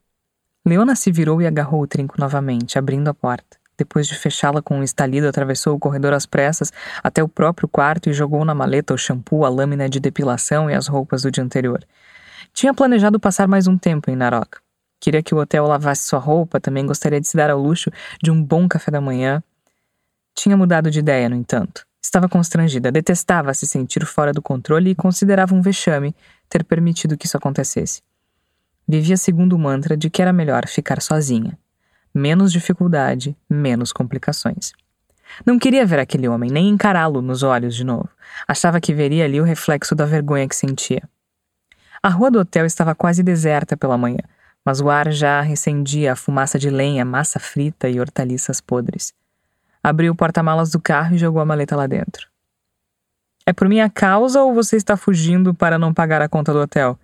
Leona 0.66 0.96
se 0.96 1.12
virou 1.12 1.40
e 1.40 1.46
agarrou 1.46 1.80
o 1.80 1.86
trinco 1.86 2.16
novamente, 2.18 2.76
abrindo 2.76 3.06
a 3.06 3.14
porta. 3.14 3.56
Depois 3.80 4.06
de 4.06 4.14
fechá-la 4.14 4.60
com 4.60 4.78
um 4.78 4.82
estalido, 4.82 5.26
atravessou 5.26 5.74
o 5.74 5.78
corredor 5.78 6.12
às 6.12 6.26
pressas 6.26 6.70
até 7.02 7.22
o 7.22 7.28
próprio 7.28 7.66
quarto 7.66 8.10
e 8.10 8.12
jogou 8.12 8.44
na 8.44 8.54
maleta 8.54 8.92
o 8.92 8.98
shampoo, 8.98 9.42
a 9.42 9.48
lâmina 9.48 9.88
de 9.88 9.98
depilação 9.98 10.68
e 10.68 10.74
as 10.74 10.86
roupas 10.86 11.22
do 11.22 11.30
dia 11.30 11.42
anterior. 11.42 11.82
Tinha 12.52 12.74
planejado 12.74 13.18
passar 13.18 13.48
mais 13.48 13.66
um 13.66 13.78
tempo 13.78 14.10
em 14.10 14.16
Narok. 14.16 14.58
Queria 15.00 15.22
que 15.22 15.34
o 15.34 15.38
hotel 15.38 15.66
lavasse 15.66 16.06
sua 16.06 16.18
roupa, 16.18 16.60
também 16.60 16.84
gostaria 16.84 17.18
de 17.18 17.26
se 17.26 17.34
dar 17.34 17.48
ao 17.48 17.58
luxo 17.58 17.90
de 18.22 18.30
um 18.30 18.44
bom 18.44 18.68
café 18.68 18.90
da 18.90 19.00
manhã. 19.00 19.42
Tinha 20.34 20.58
mudado 20.58 20.90
de 20.90 20.98
ideia, 20.98 21.26
no 21.26 21.36
entanto. 21.36 21.86
Estava 22.04 22.28
constrangida, 22.28 22.92
detestava 22.92 23.54
se 23.54 23.66
sentir 23.66 24.04
fora 24.04 24.30
do 24.30 24.42
controle 24.42 24.90
e 24.90 24.94
considerava 24.94 25.54
um 25.54 25.62
vexame 25.62 26.14
ter 26.50 26.64
permitido 26.64 27.16
que 27.16 27.24
isso 27.24 27.38
acontecesse. 27.38 28.02
Vivia 28.86 29.16
segundo 29.16 29.54
o 29.54 29.58
mantra 29.58 29.96
de 29.96 30.10
que 30.10 30.20
era 30.20 30.34
melhor 30.34 30.68
ficar 30.68 31.00
sozinha. 31.00 31.58
Menos 32.14 32.52
dificuldade, 32.52 33.36
menos 33.48 33.92
complicações. 33.92 34.72
Não 35.46 35.58
queria 35.58 35.86
ver 35.86 35.98
aquele 35.98 36.28
homem, 36.28 36.50
nem 36.50 36.68
encará-lo 36.68 37.22
nos 37.22 37.42
olhos 37.42 37.74
de 37.74 37.84
novo. 37.84 38.08
Achava 38.46 38.80
que 38.80 38.92
veria 38.92 39.24
ali 39.24 39.40
o 39.40 39.44
reflexo 39.44 39.94
da 39.94 40.04
vergonha 40.04 40.48
que 40.48 40.56
sentia. 40.56 41.02
A 42.02 42.08
rua 42.08 42.30
do 42.30 42.40
hotel 42.40 42.66
estava 42.66 42.94
quase 42.94 43.22
deserta 43.22 43.76
pela 43.76 43.98
manhã, 43.98 44.20
mas 44.64 44.80
o 44.80 44.90
ar 44.90 45.12
já 45.12 45.40
recendia 45.40 46.12
a 46.12 46.16
fumaça 46.16 46.58
de 46.58 46.70
lenha, 46.70 47.04
massa 47.04 47.38
frita 47.38 47.88
e 47.88 48.00
hortaliças 48.00 48.60
podres. 48.60 49.12
Abriu 49.82 50.12
o 50.12 50.16
porta-malas 50.16 50.70
do 50.70 50.80
carro 50.80 51.14
e 51.14 51.18
jogou 51.18 51.40
a 51.40 51.44
maleta 51.44 51.76
lá 51.76 51.86
dentro. 51.86 52.28
É 53.46 53.52
por 53.52 53.68
minha 53.68 53.88
causa 53.88 54.42
ou 54.42 54.54
você 54.54 54.76
está 54.76 54.96
fugindo 54.96 55.54
para 55.54 55.78
não 55.78 55.94
pagar 55.94 56.22
a 56.22 56.28
conta 56.28 56.52
do 56.52 56.60
hotel? 56.60 56.98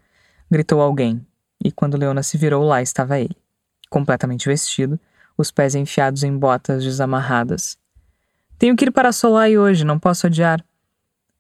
gritou 0.50 0.80
alguém, 0.80 1.26
e 1.62 1.72
quando 1.72 1.96
Leona 1.96 2.22
se 2.22 2.38
virou, 2.38 2.64
lá 2.64 2.80
estava 2.80 3.18
ele, 3.18 3.36
completamente 3.90 4.48
vestido, 4.48 4.98
os 5.36 5.50
pés 5.50 5.74
enfiados 5.74 6.22
em 6.22 6.36
botas 6.36 6.82
desamarradas. 6.82 7.78
Tenho 8.58 8.74
que 8.74 8.86
ir 8.86 8.90
para 8.90 9.12
Solai 9.12 9.58
hoje, 9.58 9.84
não 9.84 9.98
posso 9.98 10.26
adiar. 10.26 10.64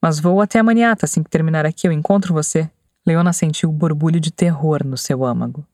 Mas 0.00 0.20
vou 0.20 0.40
até 0.40 0.58
a 0.58 0.62
maniata 0.62 1.06
assim 1.06 1.22
que 1.22 1.30
terminar 1.30 1.64
aqui, 1.64 1.88
eu 1.88 1.92
encontro 1.92 2.34
você. 2.34 2.70
Leona 3.06 3.32
sentiu 3.32 3.70
o 3.70 3.72
borbulho 3.72 4.20
de 4.20 4.30
terror 4.30 4.84
no 4.84 4.96
seu 4.96 5.24
âmago. 5.24 5.66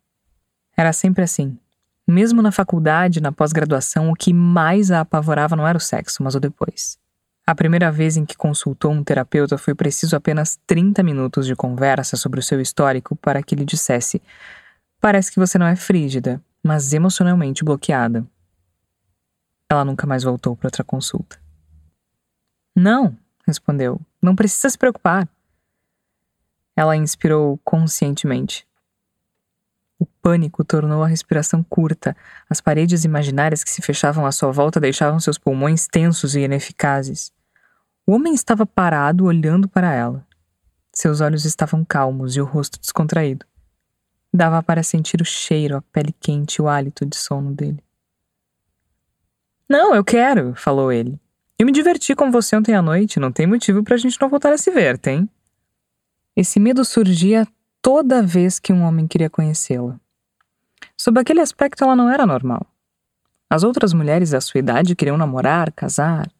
Era 0.76 0.93
sempre 0.93 1.25
assim. 1.25 1.59
Mesmo 2.07 2.43
na 2.43 2.52
faculdade, 2.52 3.21
na 3.21 3.33
pós-graduação, 3.33 4.11
o 4.11 4.14
que 4.14 4.33
mais 4.33 4.91
a 4.91 5.00
apavorava 5.00 5.57
não 5.57 5.67
era 5.67 5.79
o 5.79 5.81
sexo, 5.81 6.23
mas 6.23 6.35
o 6.35 6.41
depois. 6.41 6.99
A 7.47 7.55
primeira 7.55 7.91
vez 7.91 8.17
em 8.17 8.25
que 8.25 8.37
consultou 8.37 8.93
um 8.93 9.02
terapeuta 9.02 9.59
foi 9.59 9.75
preciso 9.75 10.14
apenas 10.14 10.59
30 10.67 11.02
minutos 11.02 11.47
de 11.47 11.57
conversa 11.57 12.17
sobre 12.17 12.38
o 12.38 12.43
seu 12.43 12.61
histórico 12.61 13.17
para 13.17 13.43
que 13.43 13.57
lhe 13.57 13.64
dissesse: 13.64 14.23
Parece 15.00 15.33
que 15.33 15.41
você 15.41 15.59
não 15.59 15.67
é 15.67 15.75
frígida, 15.75 16.41
mas 16.62 16.92
emocionalmente 16.92 17.64
bloqueada. 17.64 18.26
Ela 19.69 19.85
nunca 19.85 20.07
mais 20.07 20.23
voltou 20.23 20.54
para 20.54 20.69
outra 20.69 20.85
consulta. 20.85 21.40
Não, 22.75 23.16
respondeu. 23.47 24.00
Não 24.21 24.37
precisa 24.37 24.69
se 24.69 24.78
preocupar. 24.78 25.28
Ela 26.76 26.97
inspirou 26.97 27.59
conscientemente. 27.64 28.66
O 29.99 30.07
pânico 30.07 30.64
tornou 30.64 31.02
a 31.02 31.07
respiração 31.07 31.62
curta. 31.62 32.16
As 32.49 32.61
paredes 32.61 33.04
imaginárias 33.04 33.62
que 33.62 33.71
se 33.71 33.83
fechavam 33.83 34.26
à 34.26 34.33
sua 34.33 34.50
volta 34.50 34.81
deixavam 34.81 35.21
seus 35.21 35.38
pulmões 35.38 35.87
tensos 35.87 36.35
e 36.35 36.40
ineficazes. 36.40 37.33
O 38.07 38.12
homem 38.12 38.35
estava 38.35 38.66
parado, 38.66 39.25
olhando 39.25 39.69
para 39.69 39.92
ela. 39.92 40.26
Seus 40.92 41.21
olhos 41.21 41.45
estavam 41.45 41.85
calmos 41.85 42.37
e 42.37 42.40
o 42.40 42.45
rosto 42.45 42.81
descontraído. 42.81 43.47
Dava 44.32 44.62
para 44.62 44.82
sentir 44.82 45.20
o 45.20 45.24
cheiro, 45.24 45.76
a 45.76 45.82
pele 45.82 46.14
quente 46.18 46.56
e 46.56 46.62
o 46.62 46.68
hálito 46.68 47.04
de 47.04 47.16
sono 47.16 47.52
dele. 47.52 47.82
Não, 49.68 49.94
eu 49.94 50.04
quero, 50.04 50.54
falou 50.54 50.90
ele. 50.90 51.20
Eu 51.58 51.66
me 51.66 51.72
diverti 51.72 52.14
com 52.14 52.30
você 52.30 52.56
ontem 52.56 52.74
à 52.74 52.82
noite, 52.82 53.20
não 53.20 53.30
tem 53.30 53.46
motivo 53.46 53.82
para 53.82 53.94
a 53.94 53.98
gente 53.98 54.20
não 54.20 54.28
voltar 54.28 54.52
a 54.52 54.58
se 54.58 54.70
ver, 54.70 54.98
tem? 54.98 55.28
Esse 56.34 56.58
medo 56.58 56.84
surgia 56.84 57.46
toda 57.80 58.22
vez 58.22 58.58
que 58.58 58.72
um 58.72 58.82
homem 58.82 59.06
queria 59.06 59.28
conhecê-la. 59.28 60.00
Sob 60.96 61.20
aquele 61.20 61.40
aspecto, 61.40 61.84
ela 61.84 61.94
não 61.94 62.10
era 62.10 62.26
normal. 62.26 62.66
As 63.50 63.62
outras 63.62 63.92
mulheres 63.92 64.30
da 64.30 64.40
sua 64.40 64.58
idade 64.58 64.96
queriam 64.96 65.18
namorar, 65.18 65.70
casar. 65.72 66.30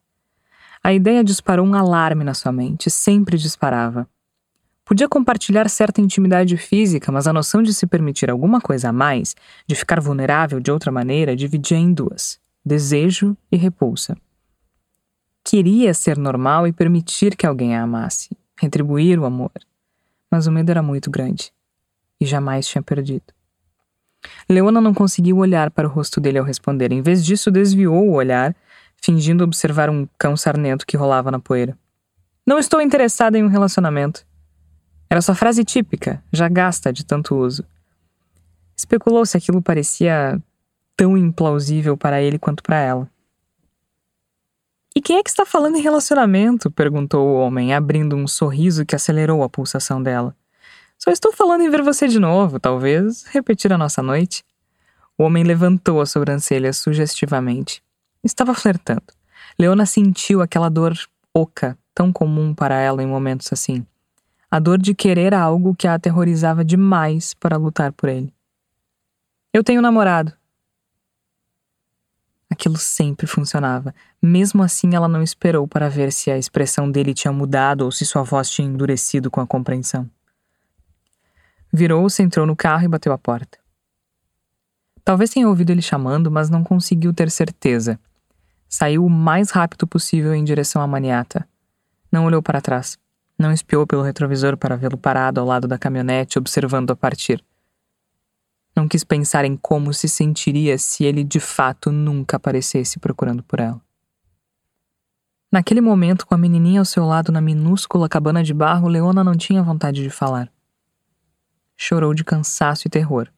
A 0.82 0.92
ideia 0.92 1.22
disparou 1.22 1.66
um 1.66 1.75
alarme 1.75 2.25
na 2.25 2.32
sua 2.32 2.52
mente, 2.52 2.90
sempre 2.90 3.37
disparava. 3.37 4.08
Podia 4.92 5.08
compartilhar 5.08 5.70
certa 5.70 6.02
intimidade 6.02 6.54
física, 6.58 7.11
mas 7.11 7.26
a 7.26 7.32
noção 7.32 7.62
de 7.62 7.72
se 7.72 7.87
permitir 7.87 8.30
alguma 8.30 8.61
coisa 8.61 8.90
a 8.90 8.92
mais, 8.92 9.34
de 9.66 9.75
ficar 9.75 9.99
vulnerável 9.99 10.61
de 10.61 10.70
outra 10.70 10.92
maneira, 10.92 11.34
dividia 11.34 11.78
em 11.78 11.94
duas: 11.94 12.38
desejo 12.62 13.34
e 13.50 13.56
repulsa. 13.56 14.14
Queria 15.42 15.94
ser 15.94 16.18
normal 16.18 16.68
e 16.68 16.75
permitir 16.75 17.34
que 17.37 17.46
alguém 17.46 17.75
a 17.75 17.84
amasse, 17.84 18.37
retribuir 18.61 19.18
o 19.18 19.25
amor 19.25 19.50
mas 20.30 20.46
o 20.46 20.52
medo 20.52 20.70
era 20.70 20.82
muito 20.82 21.11
grande 21.11 21.52
e 22.20 22.26
jamais 22.26 22.66
tinha 22.66 22.82
perdido. 22.82 23.32
Leona 24.46 24.78
não 24.78 24.92
conseguiu 24.92 25.38
olhar 25.38 25.70
para 25.70 25.88
o 25.88 25.90
rosto 25.90 26.20
dele 26.20 26.38
ao 26.38 26.44
responder. 26.44 26.92
Em 26.92 27.00
vez 27.00 27.25
disso, 27.25 27.50
desviou 27.50 28.08
o 28.08 28.12
olhar, 28.12 28.54
fingindo 28.96 29.42
observar 29.42 29.88
um 29.88 30.06
cão 30.18 30.37
sarnento 30.37 30.87
que 30.87 30.99
rolava 30.99 31.30
na 31.30 31.38
poeira. 31.38 31.78
Não 32.46 32.58
estou 32.58 32.78
interessada 32.80 33.38
em 33.38 33.42
um 33.42 33.49
relacionamento. 33.49 34.25
Era 35.12 35.21
sua 35.21 35.35
frase 35.35 35.62
típica, 35.62 36.25
já 36.33 36.49
gasta 36.49 36.90
de 36.90 37.04
tanto 37.04 37.37
uso. 37.37 37.66
Especulou 38.75 39.26
se 39.26 39.37
aquilo 39.37 39.61
parecia 39.61 40.40
tão 40.97 41.19
implausível 41.19 41.99
para 41.99 42.23
ele 42.23 42.38
quanto 42.38 42.62
para 42.62 42.81
ela. 42.81 43.11
E 44.97 45.02
quem 45.02 45.19
é 45.19 45.23
que 45.23 45.28
está 45.28 45.45
falando 45.45 45.76
em 45.76 45.83
relacionamento? 45.83 46.71
perguntou 46.71 47.28
o 47.28 47.35
homem, 47.35 47.75
abrindo 47.75 48.16
um 48.16 48.26
sorriso 48.26 48.87
que 48.87 48.97
acelerou 48.97 49.42
a 49.42 49.50
pulsação 49.50 50.02
dela. 50.02 50.35
Só 50.99 51.11
estou 51.11 51.31
falando 51.31 51.61
em 51.61 51.69
ver 51.69 51.83
você 51.83 52.09
de 52.09 52.19
novo, 52.19 52.59
talvez 52.59 53.25
repetir 53.25 53.71
a 53.71 53.76
nossa 53.76 54.02
noite. 54.02 54.42
O 55.19 55.25
homem 55.25 55.45
levantou 55.45 56.00
as 56.00 56.11
sobrancelhas 56.11 56.78
sugestivamente. 56.78 57.83
Estava 58.25 58.54
flertando. 58.54 59.12
Leona 59.59 59.85
sentiu 59.85 60.40
aquela 60.40 60.71
dor 60.71 60.97
oca, 61.35 61.76
tão 61.95 62.11
comum 62.11 62.54
para 62.54 62.81
ela 62.81 63.02
em 63.02 63.07
momentos 63.07 63.52
assim. 63.52 63.85
A 64.52 64.61
dor 64.61 64.78
de 64.78 64.94
querer 64.94 65.35
algo 65.35 65.75
que 65.75 65.88
a 65.88 65.94
aterrorizava 65.94 66.64
demais 66.64 67.35
para 67.35 67.56
lutar 67.56 67.92
por 67.92 68.09
ele. 68.09 68.32
Eu 69.52 69.64
tenho 69.64 69.82
namorado, 69.82 70.32
Aquilo 72.52 72.76
sempre 72.76 73.26
funcionava. 73.26 73.94
Mesmo 74.21 74.62
assim, 74.62 74.94
ela 74.94 75.09
não 75.09 75.23
esperou 75.23 75.66
para 75.66 75.88
ver 75.88 76.12
se 76.12 76.30
a 76.30 76.37
expressão 76.37 76.90
dele 76.90 77.14
tinha 77.14 77.32
mudado 77.32 77.80
ou 77.80 77.90
se 77.90 78.04
sua 78.04 78.23
voz 78.23 78.50
tinha 78.50 78.68
endurecido 78.68 79.30
com 79.30 79.40
a 79.40 79.47
compreensão. 79.47 80.09
Virou-se, 81.73 82.23
entrou 82.23 82.47
no 82.47 82.54
carro 82.54 82.85
e 82.85 82.88
bateu 82.88 83.11
a 83.11 83.16
porta. 83.16 83.59
Talvez 85.02 85.30
tenha 85.30 85.49
ouvido 85.49 85.71
ele 85.71 85.80
chamando, 85.80 86.30
mas 86.30 86.50
não 86.50 86.62
conseguiu 86.62 87.14
ter 87.14 87.30
certeza. 87.30 87.99
Saiu 88.68 89.06
o 89.06 89.11
mais 89.11 89.50
rápido 89.50 89.87
possível 89.87 90.35
em 90.35 90.44
direção 90.44 90.82
à 90.82 90.87
maniata. 90.87 91.49
Não 92.12 92.26
olhou 92.26 92.42
para 92.42 92.61
trás. 92.61 92.99
Não 93.42 93.50
espiou 93.50 93.84
pelo 93.84 94.02
retrovisor 94.02 94.56
para 94.56 94.76
vê-lo 94.76 94.96
parado 94.96 95.40
ao 95.40 95.46
lado 95.46 95.66
da 95.66 95.76
caminhonete, 95.76 96.38
observando 96.38 96.92
a 96.92 96.96
partir. 96.96 97.44
Não 98.75 98.87
quis 98.87 99.02
pensar 99.02 99.44
em 99.44 99.56
como 99.56 99.92
se 99.92 100.08
sentiria 100.08 100.78
se 100.78 101.02
ele 101.02 101.25
de 101.25 101.40
fato 101.40 101.90
nunca 101.90 102.37
aparecesse 102.37 103.00
procurando 103.00 103.42
por 103.42 103.58
ela. 103.58 103.80
Naquele 105.50 105.80
momento, 105.80 106.25
com 106.25 106.37
a 106.37 106.38
menininha 106.38 106.80
ao 106.80 106.84
seu 106.84 107.04
lado 107.04 107.32
na 107.32 107.40
minúscula 107.40 108.08
cabana 108.08 108.44
de 108.44 108.54
barro, 108.54 108.87
Leona 108.87 109.25
não 109.25 109.34
tinha 109.34 109.61
vontade 109.61 110.04
de 110.04 110.08
falar. 110.08 110.49
Chorou 111.76 112.14
de 112.14 112.22
cansaço 112.22 112.87
e 112.87 112.90
terror, 112.90 113.28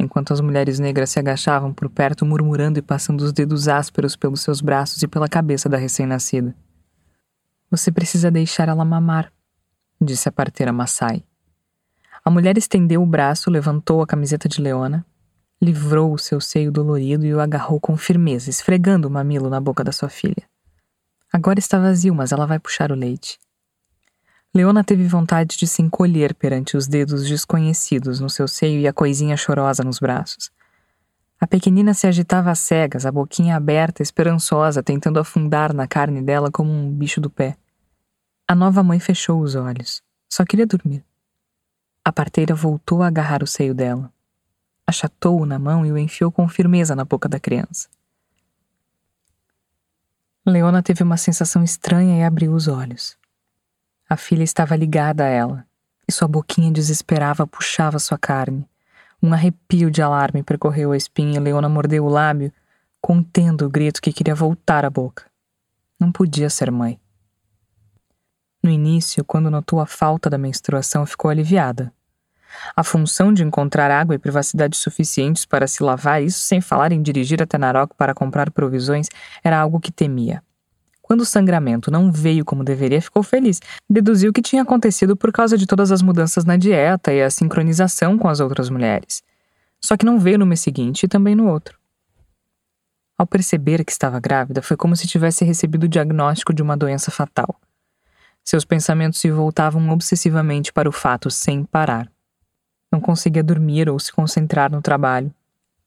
enquanto 0.00 0.32
as 0.32 0.40
mulheres 0.40 0.80
negras 0.80 1.10
se 1.10 1.20
agachavam 1.20 1.72
por 1.72 1.88
perto, 1.88 2.26
murmurando 2.26 2.80
e 2.80 2.82
passando 2.82 3.20
os 3.20 3.32
dedos 3.32 3.68
ásperos 3.68 4.16
pelos 4.16 4.40
seus 4.40 4.60
braços 4.60 5.00
e 5.00 5.06
pela 5.06 5.28
cabeça 5.28 5.68
da 5.68 5.76
recém-nascida. 5.76 6.56
Você 7.70 7.92
precisa 7.92 8.30
deixar 8.30 8.68
ela 8.68 8.84
mamar, 8.84 9.32
disse 10.00 10.28
a 10.28 10.32
parteira 10.32 10.72
Massai. 10.72 11.22
A 12.24 12.30
mulher 12.30 12.56
estendeu 12.56 13.02
o 13.02 13.06
braço, 13.06 13.50
levantou 13.50 14.02
a 14.02 14.06
camiseta 14.06 14.48
de 14.48 14.60
Leona, 14.60 15.04
livrou 15.60 16.12
o 16.12 16.18
seu 16.18 16.40
seio 16.40 16.72
dolorido 16.72 17.26
e 17.26 17.34
o 17.34 17.40
agarrou 17.40 17.78
com 17.80 17.96
firmeza, 17.96 18.48
esfregando 18.48 19.08
o 19.08 19.10
mamilo 19.10 19.50
na 19.50 19.60
boca 19.60 19.84
da 19.84 19.92
sua 19.92 20.08
filha. 20.08 20.48
Agora 21.32 21.58
está 21.58 21.78
vazio, 21.78 22.14
mas 22.14 22.32
ela 22.32 22.46
vai 22.46 22.58
puxar 22.58 22.90
o 22.90 22.94
leite. 22.94 23.38
Leona 24.54 24.82
teve 24.82 25.06
vontade 25.06 25.58
de 25.58 25.66
se 25.66 25.82
encolher 25.82 26.34
perante 26.34 26.76
os 26.76 26.86
dedos 26.86 27.28
desconhecidos 27.28 28.18
no 28.18 28.30
seu 28.30 28.48
seio 28.48 28.80
e 28.80 28.88
a 28.88 28.92
coisinha 28.92 29.36
chorosa 29.36 29.84
nos 29.84 29.98
braços. 29.98 30.50
A 31.40 31.46
pequenina 31.46 31.94
se 31.94 32.06
agitava 32.06 32.50
às 32.50 32.58
cegas, 32.58 33.06
a 33.06 33.12
boquinha 33.12 33.56
aberta, 33.56 34.02
esperançosa, 34.02 34.82
tentando 34.82 35.20
afundar 35.20 35.72
na 35.72 35.86
carne 35.86 36.20
dela 36.20 36.50
como 36.50 36.70
um 36.70 36.92
bicho 36.92 37.20
do 37.20 37.30
pé. 37.30 37.56
A 38.46 38.54
nova 38.54 38.82
mãe 38.82 38.98
fechou 38.98 39.40
os 39.40 39.54
olhos. 39.54 40.02
Só 40.28 40.44
queria 40.44 40.66
dormir. 40.66 41.04
A 42.04 42.12
parteira 42.12 42.54
voltou 42.54 43.02
a 43.02 43.06
agarrar 43.06 43.42
o 43.42 43.46
seio 43.46 43.74
dela. 43.74 44.12
Achatou-o 44.86 45.46
na 45.46 45.58
mão 45.58 45.84
e 45.86 45.92
o 45.92 45.98
enfiou 45.98 46.32
com 46.32 46.48
firmeza 46.48 46.96
na 46.96 47.04
boca 47.04 47.28
da 47.28 47.38
criança. 47.38 47.88
Leona 50.44 50.82
teve 50.82 51.02
uma 51.02 51.18
sensação 51.18 51.62
estranha 51.62 52.18
e 52.18 52.24
abriu 52.24 52.52
os 52.52 52.68
olhos. 52.68 53.16
A 54.08 54.16
filha 54.16 54.42
estava 54.42 54.74
ligada 54.74 55.24
a 55.24 55.28
ela, 55.28 55.66
e 56.08 56.12
sua 56.12 56.26
boquinha 56.26 56.72
desesperava 56.72 57.46
puxava 57.46 57.98
sua 57.98 58.16
carne. 58.16 58.66
Um 59.22 59.32
arrepio 59.32 59.90
de 59.90 60.00
alarme 60.00 60.42
percorreu 60.42 60.92
a 60.92 60.96
espinha 60.96 61.38
e 61.38 61.40
Leona 61.40 61.68
mordeu 61.68 62.04
o 62.04 62.08
lábio, 62.08 62.52
contendo 63.00 63.66
o 63.66 63.70
grito 63.70 64.00
que 64.00 64.12
queria 64.12 64.34
voltar 64.34 64.84
à 64.84 64.90
boca. 64.90 65.24
Não 65.98 66.12
podia 66.12 66.48
ser 66.48 66.70
mãe. 66.70 67.00
No 68.62 68.70
início, 68.70 69.24
quando 69.24 69.50
notou 69.50 69.80
a 69.80 69.86
falta 69.86 70.30
da 70.30 70.38
menstruação, 70.38 71.04
ficou 71.04 71.30
aliviada. 71.30 71.92
A 72.74 72.82
função 72.82 73.32
de 73.32 73.42
encontrar 73.42 73.90
água 73.90 74.14
e 74.14 74.18
privacidade 74.18 74.76
suficientes 74.76 75.44
para 75.44 75.66
se 75.66 75.82
lavar, 75.82 76.22
isso 76.22 76.40
sem 76.40 76.60
falar 76.60 76.92
em 76.92 77.02
dirigir 77.02 77.42
até 77.42 77.58
Narok 77.58 77.94
para 77.96 78.14
comprar 78.14 78.50
provisões, 78.50 79.08
era 79.42 79.58
algo 79.58 79.80
que 79.80 79.92
temia. 79.92 80.42
Quando 81.08 81.22
o 81.22 81.24
sangramento 81.24 81.90
não 81.90 82.12
veio 82.12 82.44
como 82.44 82.62
deveria, 82.62 83.00
ficou 83.00 83.22
feliz. 83.22 83.62
Deduziu 83.88 84.30
que 84.30 84.42
tinha 84.42 84.60
acontecido 84.60 85.16
por 85.16 85.32
causa 85.32 85.56
de 85.56 85.66
todas 85.66 85.90
as 85.90 86.02
mudanças 86.02 86.44
na 86.44 86.58
dieta 86.58 87.10
e 87.10 87.22
a 87.22 87.30
sincronização 87.30 88.18
com 88.18 88.28
as 88.28 88.40
outras 88.40 88.68
mulheres. 88.68 89.22
Só 89.82 89.96
que 89.96 90.04
não 90.04 90.20
veio 90.20 90.38
no 90.38 90.44
mês 90.44 90.60
seguinte 90.60 91.04
e 91.04 91.08
também 91.08 91.34
no 91.34 91.48
outro. 91.48 91.78
Ao 93.16 93.26
perceber 93.26 93.86
que 93.86 93.90
estava 93.90 94.20
grávida, 94.20 94.60
foi 94.60 94.76
como 94.76 94.94
se 94.94 95.06
tivesse 95.06 95.46
recebido 95.46 95.84
o 95.84 95.88
diagnóstico 95.88 96.52
de 96.52 96.62
uma 96.62 96.76
doença 96.76 97.10
fatal. 97.10 97.58
Seus 98.44 98.66
pensamentos 98.66 99.18
se 99.18 99.30
voltavam 99.30 99.88
obsessivamente 99.88 100.70
para 100.74 100.90
o 100.90 100.92
fato 100.92 101.30
sem 101.30 101.64
parar. 101.64 102.06
Não 102.92 103.00
conseguia 103.00 103.42
dormir 103.42 103.88
ou 103.88 103.98
se 103.98 104.12
concentrar 104.12 104.70
no 104.70 104.82
trabalho. 104.82 105.32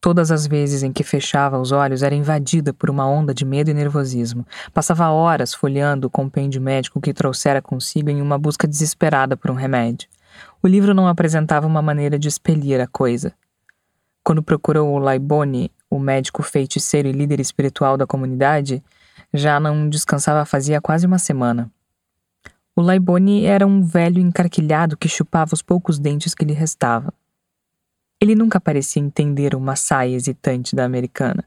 Todas 0.01 0.31
as 0.31 0.48
vezes 0.48 0.81
em 0.81 0.91
que 0.91 1.03
fechava 1.03 1.60
os 1.60 1.72
olhos 1.72 2.01
era 2.01 2.15
invadida 2.15 2.74
por 2.74 2.89
uma 2.89 3.08
onda 3.08 3.36
de 3.36 3.46
medo 3.46 3.70
e 3.70 3.74
nervosismo. 3.74 4.43
Passava 4.74 5.08
horas 5.12 5.53
folheando 5.53 6.08
o 6.08 6.10
compêndio 6.10 6.60
médico 6.60 7.00
que 7.00 7.13
trouxera 7.13 7.62
consigo 7.62 8.10
em 8.10 8.20
uma 8.20 8.39
busca 8.39 8.67
desesperada 8.67 9.38
por 9.38 9.51
um 9.51 9.53
remédio. 9.53 10.10
O 10.63 10.67
livro 10.67 10.96
não 10.96 11.08
apresentava 11.08 11.67
uma 11.67 11.84
maneira 11.84 12.17
de 12.17 12.27
expelir 12.27 12.81
a 12.81 12.88
coisa. 12.88 13.31
Quando 14.24 14.41
procurou 14.41 14.91
o 14.91 14.98
Laibone, 14.98 15.72
o 15.88 16.00
médico 16.00 16.41
feiticeiro 16.41 17.08
e 17.08 17.12
líder 17.12 17.39
espiritual 17.39 17.96
da 17.96 18.08
comunidade, 18.08 18.84
já 19.31 19.60
não 19.60 19.88
descansava 19.88 20.46
fazia 20.46 20.81
quase 20.81 21.05
uma 21.05 21.20
semana. 21.20 21.72
O 22.75 22.81
Laibone 22.81 23.46
era 23.46 23.67
um 23.67 23.84
velho 23.84 24.20
encarquilhado 24.20 24.98
que 24.98 25.08
chupava 25.08 25.53
os 25.53 25.62
poucos 25.62 26.00
dentes 26.00 26.34
que 26.34 26.43
lhe 26.43 26.53
restavam. 26.53 27.13
Ele 28.22 28.36
nunca 28.36 28.62
parecia 28.62 29.01
entender 29.01 29.56
uma 29.56 29.75
saia 29.75 30.16
hesitante 30.16 30.75
da 30.75 30.86
americana. 30.86 31.44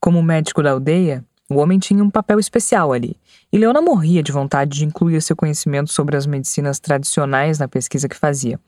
Como 0.00 0.20
médico 0.20 0.64
da 0.64 0.72
aldeia, 0.72 1.24
o 1.48 1.54
homem 1.54 1.78
tinha 1.78 2.02
um 2.02 2.10
papel 2.10 2.40
especial 2.40 2.92
ali, 2.92 3.16
e 3.52 3.56
Leona 3.56 3.80
morria 3.80 4.20
de 4.20 4.32
vontade 4.32 4.78
de 4.78 4.84
incluir 4.84 5.22
seu 5.22 5.36
conhecimento 5.36 5.92
sobre 5.92 6.16
as 6.16 6.26
medicinas 6.26 6.80
tradicionais 6.80 7.60
na 7.60 7.68
pesquisa 7.68 8.08
que 8.08 8.16
fazia. 8.16 8.58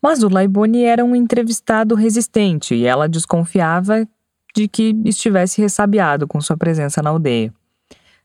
Mas 0.00 0.22
o 0.22 0.28
Laibone 0.28 0.84
era 0.84 1.04
um 1.04 1.16
entrevistado 1.16 1.96
resistente 1.96 2.74
e 2.74 2.86
ela 2.86 3.08
desconfiava 3.08 4.06
de 4.54 4.68
que 4.68 4.94
estivesse 5.04 5.60
ressabiado 5.60 6.26
com 6.28 6.40
sua 6.40 6.56
presença 6.56 7.02
na 7.02 7.10
aldeia. 7.10 7.52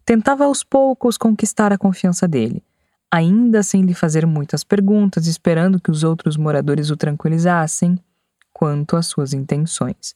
Tentava 0.05 0.45
aos 0.45 0.63
poucos 0.63 1.17
conquistar 1.17 1.73
a 1.73 1.77
confiança 1.77 2.27
dele 2.27 2.63
ainda 3.11 3.61
sem 3.61 3.81
lhe 3.81 3.93
fazer 3.93 4.25
muitas 4.25 4.63
perguntas, 4.63 5.27
esperando 5.27 5.81
que 5.81 5.91
os 5.91 6.01
outros 6.01 6.37
moradores 6.37 6.89
o 6.89 6.95
tranquilizassem 6.95 7.99
quanto 8.61 8.95
às 8.95 9.07
suas 9.07 9.33
intenções. 9.33 10.15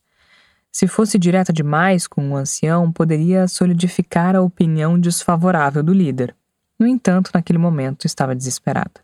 Se 0.71 0.85
fosse 0.85 1.17
direta 1.17 1.51
demais 1.51 2.05
com 2.05 2.29
o 2.29 2.35
ancião, 2.35 2.91
poderia 2.91 3.47
solidificar 3.47 4.35
a 4.35 4.41
opinião 4.43 4.99
desfavorável 4.99 5.81
do 5.81 5.91
líder. 5.91 6.35
No 6.77 6.85
entanto, 6.85 7.31
naquele 7.33 7.57
momento 7.57 8.05
estava 8.05 8.35
desesperada. 8.35 9.01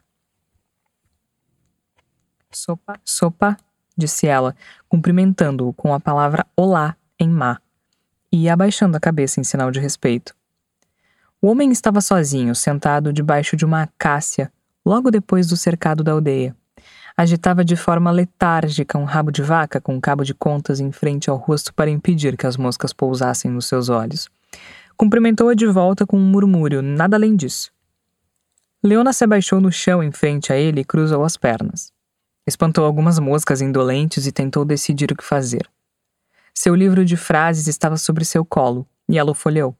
Sopa, 2.51 2.99
sopa, 3.03 3.57
disse 3.97 4.27
ela, 4.27 4.55
cumprimentando-o 4.87 5.73
com 5.73 5.91
a 5.91 5.99
palavra 5.99 6.45
olá 6.55 6.95
em 7.17 7.27
má, 7.27 7.59
e 8.31 8.47
abaixando 8.47 8.95
a 8.95 8.99
cabeça 8.99 9.39
em 9.39 9.43
sinal 9.43 9.71
de 9.71 9.79
respeito. 9.79 10.35
O 11.41 11.47
homem 11.47 11.71
estava 11.71 11.99
sozinho, 11.99 12.53
sentado 12.53 13.11
debaixo 13.11 13.57
de 13.57 13.65
uma 13.65 13.81
acácia, 13.81 14.53
logo 14.85 15.09
depois 15.09 15.47
do 15.47 15.57
cercado 15.57 16.03
da 16.03 16.11
aldeia. 16.11 16.55
Agitava 17.15 17.63
de 17.63 17.75
forma 17.75 18.09
letárgica 18.09 18.97
um 18.97 19.03
rabo 19.03 19.31
de 19.31 19.41
vaca 19.41 19.81
com 19.81 19.95
um 19.95 20.01
cabo 20.01 20.23
de 20.23 20.33
contas 20.33 20.79
em 20.79 20.91
frente 20.91 21.29
ao 21.29 21.37
rosto 21.37 21.73
para 21.73 21.89
impedir 21.89 22.37
que 22.37 22.47
as 22.47 22.57
moscas 22.57 22.93
pousassem 22.93 23.51
nos 23.51 23.65
seus 23.65 23.89
olhos. 23.89 24.29
Cumprimentou-a 24.95 25.53
de 25.53 25.67
volta 25.67 26.05
com 26.05 26.17
um 26.17 26.29
murmúrio, 26.29 26.81
nada 26.81 27.17
além 27.17 27.35
disso. 27.35 27.71
Leona 28.83 29.13
se 29.13 29.23
abaixou 29.23 29.61
no 29.61 29.71
chão 29.71 30.01
em 30.01 30.11
frente 30.11 30.51
a 30.51 30.57
ele 30.57 30.81
e 30.81 30.85
cruzou 30.85 31.23
as 31.23 31.37
pernas. 31.37 31.93
Espantou 32.47 32.85
algumas 32.85 33.19
moscas 33.19 33.61
indolentes 33.61 34.25
e 34.25 34.31
tentou 34.31 34.65
decidir 34.65 35.11
o 35.11 35.15
que 35.15 35.23
fazer. 35.23 35.69
Seu 36.53 36.75
livro 36.75 37.05
de 37.05 37.15
frases 37.15 37.67
estava 37.67 37.97
sobre 37.97 38.25
seu 38.25 38.43
colo, 38.43 38.87
e 39.07 39.17
ela 39.17 39.31
o 39.31 39.35
folheou. 39.35 39.75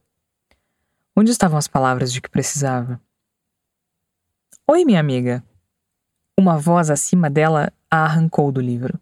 Onde 1.16 1.32
estavam 1.32 1.58
as 1.58 1.68
palavras 1.68 2.14
de 2.14 2.22
que 2.22 2.30
precisava? 2.30 3.02
Oi, 4.68 4.86
minha 4.86 5.00
amiga. 5.00 5.44
Uma 6.38 6.58
voz 6.58 6.90
acima 6.90 7.30
dela 7.30 7.72
a 7.90 8.04
arrancou 8.04 8.52
do 8.52 8.62
livro. 8.62 9.00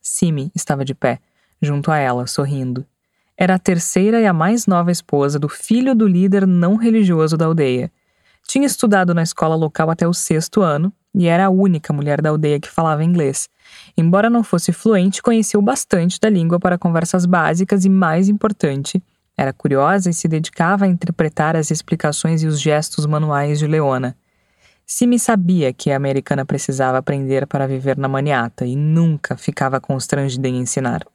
Simi 0.00 0.50
estava 0.54 0.84
de 0.84 0.94
pé, 0.94 1.18
junto 1.60 1.90
a 1.90 1.98
ela, 1.98 2.26
sorrindo. 2.26 2.86
Era 3.36 3.54
a 3.54 3.58
terceira 3.58 4.20
e 4.20 4.26
a 4.26 4.32
mais 4.32 4.66
nova 4.66 4.90
esposa 4.90 5.38
do 5.38 5.48
filho 5.48 5.94
do 5.94 6.06
líder 6.06 6.46
não 6.46 6.76
religioso 6.76 7.36
da 7.36 7.46
aldeia. 7.46 7.90
Tinha 8.46 8.66
estudado 8.66 9.12
na 9.14 9.22
escola 9.22 9.54
local 9.54 9.90
até 9.90 10.08
o 10.08 10.14
sexto 10.14 10.62
ano 10.62 10.92
e 11.14 11.26
era 11.26 11.46
a 11.46 11.50
única 11.50 11.92
mulher 11.92 12.20
da 12.22 12.30
aldeia 12.30 12.58
que 12.58 12.70
falava 12.70 13.04
inglês. 13.04 13.48
Embora 13.96 14.30
não 14.30 14.42
fosse 14.42 14.72
fluente, 14.72 15.22
conhecia 15.22 15.60
bastante 15.60 16.18
da 16.18 16.30
língua 16.30 16.58
para 16.58 16.78
conversas 16.78 17.26
básicas 17.26 17.84
e, 17.84 17.88
mais 17.88 18.28
importante, 18.28 19.02
era 19.36 19.52
curiosa 19.52 20.10
e 20.10 20.14
se 20.14 20.26
dedicava 20.26 20.84
a 20.84 20.88
interpretar 20.88 21.54
as 21.54 21.70
explicações 21.70 22.42
e 22.42 22.46
os 22.46 22.60
gestos 22.60 23.06
manuais 23.06 23.58
de 23.58 23.66
Leona. 23.66 24.16
Simi 24.90 25.18
sabia 25.18 25.70
que 25.70 25.90
a 25.90 25.96
americana 25.96 26.46
precisava 26.46 26.96
aprender 26.96 27.46
para 27.46 27.68
viver 27.68 27.98
na 27.98 28.08
maniata 28.08 28.64
e 28.64 28.74
nunca 28.74 29.36
ficava 29.36 29.78
constrangida 29.78 30.48
em 30.48 30.56
ensinar. 30.56 31.06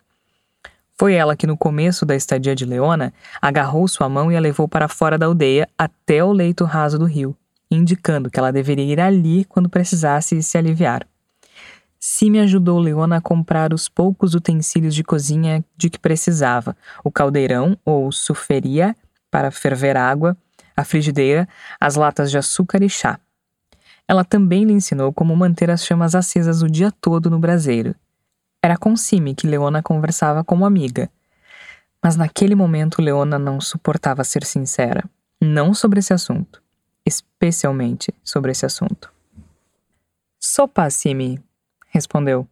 Foi 0.96 1.16
ela 1.16 1.36
que, 1.36 1.48
no 1.48 1.58
começo 1.58 2.06
da 2.06 2.16
estadia 2.16 2.56
de 2.56 2.66
Leona, 2.66 3.12
agarrou 3.42 3.88
sua 3.88 4.08
mão 4.08 4.32
e 4.32 4.38
a 4.38 4.40
levou 4.40 4.68
para 4.68 4.88
fora 4.88 5.18
da 5.18 5.26
aldeia 5.26 5.68
até 5.76 6.24
o 6.24 6.32
leito 6.32 6.66
raso 6.66 7.00
do 7.00 7.06
rio, 7.06 7.36
indicando 7.70 8.30
que 8.30 8.38
ela 8.38 8.52
deveria 8.52 8.86
ir 8.86 9.00
ali 9.00 9.44
quando 9.46 9.68
precisasse 9.68 10.44
se 10.44 10.56
aliviar. 10.56 11.08
Simi 12.00 12.40
ajudou 12.42 12.78
Leona 12.78 13.18
a 13.18 13.22
comprar 13.22 13.74
os 13.74 13.90
poucos 13.90 14.36
utensílios 14.36 14.94
de 14.94 15.04
cozinha 15.04 15.66
de 15.76 15.90
que 15.90 15.98
precisava: 15.98 16.78
o 17.04 17.10
caldeirão 17.10 17.76
ou 17.84 18.12
suferia 18.12 18.96
para 19.32 19.50
ferver 19.50 19.98
água, 19.98 20.38
a 20.78 20.84
frigideira, 20.84 21.50
as 21.82 21.96
latas 21.96 22.30
de 22.30 22.38
açúcar 22.38 22.84
e 22.84 22.88
chá. 22.88 23.20
Ela 24.08 24.24
também 24.24 24.66
lhe 24.66 24.74
ensinou 24.74 25.14
como 25.14 25.36
manter 25.36 25.72
as 25.72 25.86
chamas 25.86 26.14
acesas 26.14 26.62
o 26.62 26.70
dia 26.70 26.92
todo 26.92 27.30
no 27.30 27.40
braseiro. 27.40 27.96
Era 28.62 28.78
com 28.78 28.96
Simi 28.96 29.34
que 29.34 29.48
Leona 29.48 29.82
conversava 29.82 30.44
como 30.44 30.66
amiga. 30.66 31.10
Mas 32.02 32.16
naquele 32.16 32.56
momento 32.56 33.02
Leona 33.02 33.40
não 33.40 33.62
suportava 33.62 34.24
ser 34.24 34.46
sincera, 34.46 35.04
não 35.40 35.74
sobre 35.74 36.00
esse 36.00 36.14
assunto, 36.14 36.62
especialmente 37.06 38.14
sobre 38.24 38.52
esse 38.52 38.66
assunto. 38.66 39.12
Sopa, 40.40 40.90
Simi, 40.90 41.42
respondeu. 41.90 42.48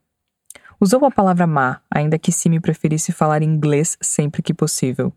Usou 0.79 1.05
a 1.05 1.11
palavra 1.11 1.45
má, 1.45 1.81
ainda 1.91 2.17
que 2.17 2.31
Simi 2.31 2.59
preferisse 2.59 3.11
falar 3.11 3.43
inglês 3.43 3.97
sempre 4.01 4.41
que 4.41 4.53
possível. 4.53 5.13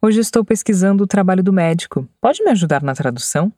Hoje 0.00 0.20
estou 0.20 0.44
pesquisando 0.44 1.02
o 1.02 1.06
trabalho 1.06 1.42
do 1.42 1.52
médico. 1.52 2.06
Pode 2.20 2.44
me 2.44 2.50
ajudar 2.50 2.82
na 2.82 2.94
tradução? 2.94 3.50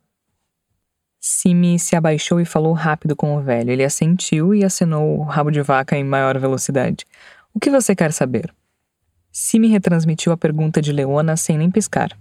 Simi 1.19 1.79
se 1.79 1.95
abaixou 1.95 2.39
e 2.39 2.45
falou 2.45 2.73
rápido 2.73 3.15
com 3.15 3.35
o 3.35 3.41
velho. 3.41 3.71
Ele 3.71 3.83
assentiu 3.83 4.53
e 4.53 4.63
acenou 4.63 5.19
o 5.19 5.23
rabo 5.23 5.51
de 5.51 5.61
vaca 5.61 5.97
em 5.97 6.03
maior 6.03 6.37
velocidade. 6.37 7.05
O 7.53 7.59
que 7.59 7.69
você 7.69 7.95
quer 7.95 8.11
saber? 8.13 8.53
Simi 9.31 9.67
retransmitiu 9.67 10.31
a 10.31 10.37
pergunta 10.37 10.81
de 10.81 10.91
Leona 10.91 11.35
sem 11.35 11.57
nem 11.57 11.69
piscar. 11.69 12.17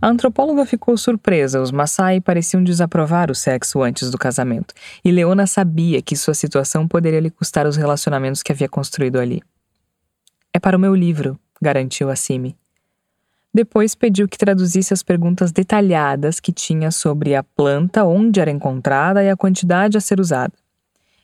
A 0.00 0.08
antropóloga 0.08 0.66
ficou 0.66 0.96
surpresa. 0.96 1.60
Os 1.60 1.70
Maasai 1.70 2.20
pareciam 2.20 2.62
desaprovar 2.62 3.30
o 3.30 3.34
sexo 3.34 3.82
antes 3.82 4.10
do 4.10 4.18
casamento, 4.18 4.74
e 5.02 5.10
Leona 5.10 5.46
sabia 5.46 6.02
que 6.02 6.16
sua 6.16 6.34
situação 6.34 6.86
poderia 6.86 7.20
lhe 7.20 7.30
custar 7.30 7.66
os 7.66 7.76
relacionamentos 7.76 8.42
que 8.42 8.52
havia 8.52 8.68
construído 8.68 9.18
ali. 9.18 9.42
É 10.52 10.60
para 10.60 10.76
o 10.76 10.80
meu 10.80 10.94
livro, 10.94 11.38
garantiu 11.60 12.10
a 12.10 12.16
Simi. 12.16 12.56
Depois 13.54 13.94
pediu 13.94 14.28
que 14.28 14.36
traduzisse 14.36 14.92
as 14.92 15.00
perguntas 15.00 15.52
detalhadas 15.52 16.40
que 16.40 16.52
tinha 16.52 16.90
sobre 16.90 17.36
a 17.36 17.42
planta, 17.44 18.04
onde 18.04 18.40
era 18.40 18.50
encontrada 18.50 19.22
e 19.22 19.30
a 19.30 19.36
quantidade 19.36 19.96
a 19.96 20.00
ser 20.00 20.18
usada. 20.18 20.52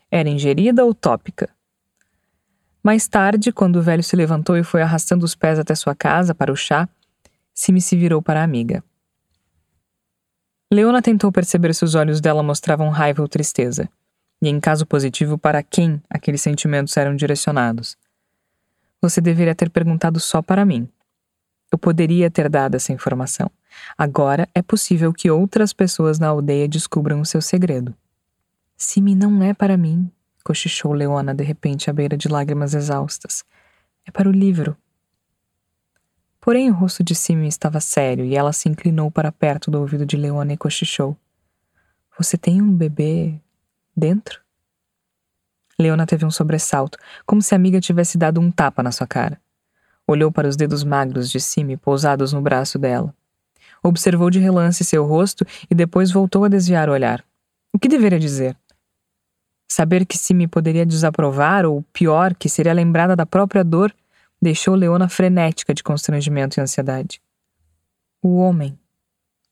Era 0.09 0.29
ingerida 0.29 0.85
ou 0.85 0.95
tópica? 0.95 1.51
Mais 2.85 3.09
tarde, 3.09 3.51
quando 3.51 3.77
o 3.77 3.83
velho 3.83 4.03
se 4.05 4.14
levantou 4.14 4.57
e 4.57 4.62
foi 4.62 4.81
arrastando 4.81 5.25
os 5.25 5.35
pés 5.35 5.59
até 5.59 5.75
sua 5.75 5.95
casa 5.95 6.33
para 6.33 6.53
o 6.53 6.57
chá, 6.57 6.88
Simi 7.53 7.81
se 7.81 7.97
virou 7.97 8.23
para 8.23 8.40
a 8.40 8.45
amiga. 8.45 8.83
Leona 10.73 11.03
tentou 11.03 11.33
perceber 11.33 11.75
se 11.75 11.85
os 11.85 11.97
olhos 11.97 12.21
dela 12.21 12.45
mostravam 12.45 12.90
raiva 12.90 13.23
ou 13.23 13.29
tristeza. 13.29 13.88
e, 14.40 14.49
em 14.49 14.59
caso 14.59 14.87
positivo, 14.87 15.37
para 15.37 15.62
quem 15.62 16.01
aqueles 16.09 16.40
sentimentos 16.40 16.97
eram 16.97 17.14
direcionados. 17.14 17.99
Você 19.03 19.21
deveria 19.21 19.55
ter 19.55 19.69
perguntado 19.69 20.19
só 20.19 20.40
para 20.40 20.64
mim. 20.64 20.88
Eu 21.70 21.78
poderia 21.78 22.30
ter 22.30 22.48
dado 22.48 22.74
essa 22.74 22.92
informação. 22.92 23.50
Agora 23.96 24.48
é 24.54 24.61
possível 24.61 25.12
que 25.12 25.30
outras 25.30 25.72
pessoas 25.72 26.18
na 26.18 26.28
aldeia 26.28 26.68
descubram 26.68 27.20
o 27.20 27.26
seu 27.26 27.40
segredo. 27.40 27.94
Simi 28.76 29.14
não 29.14 29.42
é 29.42 29.54
para 29.54 29.76
mim, 29.76 30.11
cochichou 30.42 30.92
Leona 30.92 31.35
de 31.35 31.44
repente 31.44 31.88
à 31.88 31.92
beira 31.92 32.16
de 32.16 32.28
lágrimas 32.28 32.74
exaustas. 32.74 33.44
É 34.06 34.11
para 34.11 34.28
o 34.28 34.33
livro. 34.33 34.76
Porém, 36.40 36.70
o 36.70 36.74
rosto 36.74 37.04
de 37.04 37.14
Simi 37.14 37.46
estava 37.46 37.80
sério 37.80 38.24
e 38.24 38.35
ela 38.35 38.52
se 38.52 38.68
inclinou 38.68 39.11
para 39.11 39.30
perto 39.30 39.70
do 39.70 39.78
ouvido 39.78 40.06
de 40.06 40.16
Leona 40.16 40.54
e 40.54 40.56
cochichou. 40.56 41.16
Você 42.18 42.38
tem 42.38 42.62
um 42.62 42.74
bebê 42.74 43.38
dentro? 43.94 44.40
Leona 45.78 46.06
teve 46.06 46.24
um 46.24 46.30
sobressalto, 46.30 46.98
como 47.26 47.42
se 47.42 47.54
a 47.54 47.56
amiga 47.56 47.80
tivesse 47.80 48.16
dado 48.16 48.40
um 48.40 48.50
tapa 48.50 48.83
na 48.83 48.92
sua 48.92 49.06
cara. 49.06 49.40
Olhou 50.11 50.33
para 50.33 50.49
os 50.49 50.57
dedos 50.57 50.83
magros 50.83 51.31
de 51.31 51.38
Simi 51.38 51.77
pousados 51.77 52.33
no 52.33 52.42
braço 52.42 52.81
dela. 52.81 53.14
Observou 53.81 54.29
de 54.29 54.40
relance 54.40 54.83
seu 54.83 55.07
rosto 55.07 55.46
e 55.70 55.75
depois 55.75 56.11
voltou 56.11 56.44
a 56.44 56.49
desviar 56.49 56.88
o 56.88 56.92
olhar. 56.92 57.25
O 57.73 57.79
que 57.79 57.87
deveria 57.87 58.18
dizer? 58.18 58.59
Saber 59.70 60.05
que 60.05 60.18
Simi 60.18 60.49
poderia 60.49 60.85
desaprovar, 60.85 61.64
ou 61.64 61.85
pior, 61.92 62.35
que 62.35 62.49
seria 62.49 62.73
lembrada 62.73 63.14
da 63.14 63.25
própria 63.25 63.62
dor, 63.62 63.94
deixou 64.42 64.75
Leona 64.75 65.09
frenética 65.09 65.73
de 65.73 65.81
constrangimento 65.81 66.59
e 66.59 66.61
ansiedade. 66.61 67.23
O 68.20 68.38
homem, 68.38 68.77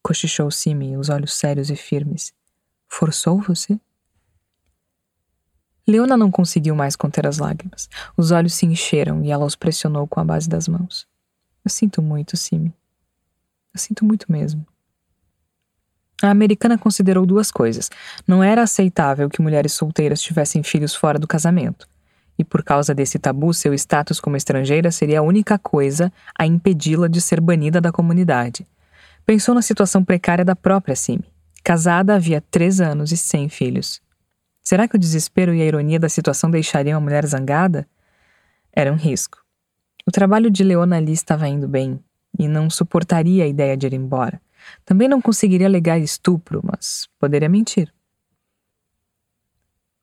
cochichou 0.03 0.51
Simi, 0.51 0.97
os 0.97 1.09
olhos 1.09 1.35
sérios 1.35 1.71
e 1.71 1.77
firmes, 1.77 2.35
forçou 2.89 3.41
você? 3.41 3.79
Leona 5.89 6.17
não 6.17 6.31
conseguiu 6.31 6.75
mais 6.75 6.95
conter 6.95 7.27
as 7.27 7.39
lágrimas. 7.39 7.89
Os 8.17 8.31
olhos 8.31 8.55
se 8.55 8.67
encheram 8.67 9.25
e 9.25 9.31
ela 9.31 9.45
os 9.45 9.57
pressionou 9.57 10.07
com 10.07 10.21
a 10.21 10.25
base 10.25 10.49
das 10.49 10.69
mãos. 10.69 11.07
Eu 11.65 11.71
sinto 11.71 12.03
muito, 12.03 12.37
Simi. 12.37 12.73
Eu 13.75 13.81
sinto 13.81 14.05
muito 14.05 14.31
mesmo. 14.31 14.67
A 16.23 16.31
americana 16.31 16.77
considerou 16.77 17.25
duas 17.25 17.51
coisas. 17.51 17.91
Não 18.27 18.43
era 18.43 18.63
aceitável 18.63 19.31
que 19.31 19.41
mulheres 19.41 19.73
solteiras 19.73 20.21
tivessem 20.21 20.63
filhos 20.63 20.95
fora 20.95 21.19
do 21.19 21.27
casamento 21.27 21.89
e 22.39 22.45
por 22.45 22.63
causa 22.63 22.95
desse 22.95 23.19
tabu, 23.19 23.53
seu 23.53 23.75
status 23.75 24.21
como 24.21 24.37
estrangeira 24.37 24.93
seria 24.93 25.19
a 25.19 25.23
única 25.23 25.59
coisa 25.59 26.13
a 26.39 26.47
impedi-la 26.47 27.09
de 27.09 27.21
ser 27.21 27.41
banida 27.41 27.81
da 27.81 27.91
comunidade. 27.91 28.65
Pensou 29.27 29.55
na 29.55 29.61
situação 29.61 30.05
precária 30.05 30.45
da 30.45 30.55
própria 30.55 30.95
Simi. 30.95 31.25
Casada 31.65 32.15
havia 32.15 32.41
três 32.41 32.81
anos 32.81 33.11
e 33.11 33.17
sem 33.17 33.49
filhos. 33.49 34.01
Será 34.69 34.87
que 34.87 34.97
o 34.97 34.99
desespero 34.99 35.55
e 35.55 35.63
a 35.63 35.65
ironia 35.65 35.99
da 35.99 36.11
situação 36.11 36.51
deixariam 36.51 36.99
a 36.99 37.01
mulher 37.01 37.25
zangada? 37.25 37.89
Era 38.71 38.93
um 38.93 38.97
risco. 38.97 39.43
O 40.07 40.11
trabalho 40.11 40.51
de 40.51 40.63
Leona 40.63 40.99
ali 40.99 41.13
estava 41.13 41.49
indo 41.49 41.67
bem 41.67 41.99
e 42.39 42.47
não 42.47 42.69
suportaria 42.69 43.45
a 43.45 43.47
ideia 43.47 43.79
de 43.79 43.87
ir 43.87 43.95
embora. 43.95 44.39
Também 44.85 45.09
não 45.09 45.23
conseguiria 45.23 45.67
alegar 45.67 45.99
estupro, 45.99 46.61
mas 46.63 47.09
poderia 47.19 47.49
mentir. 47.49 47.91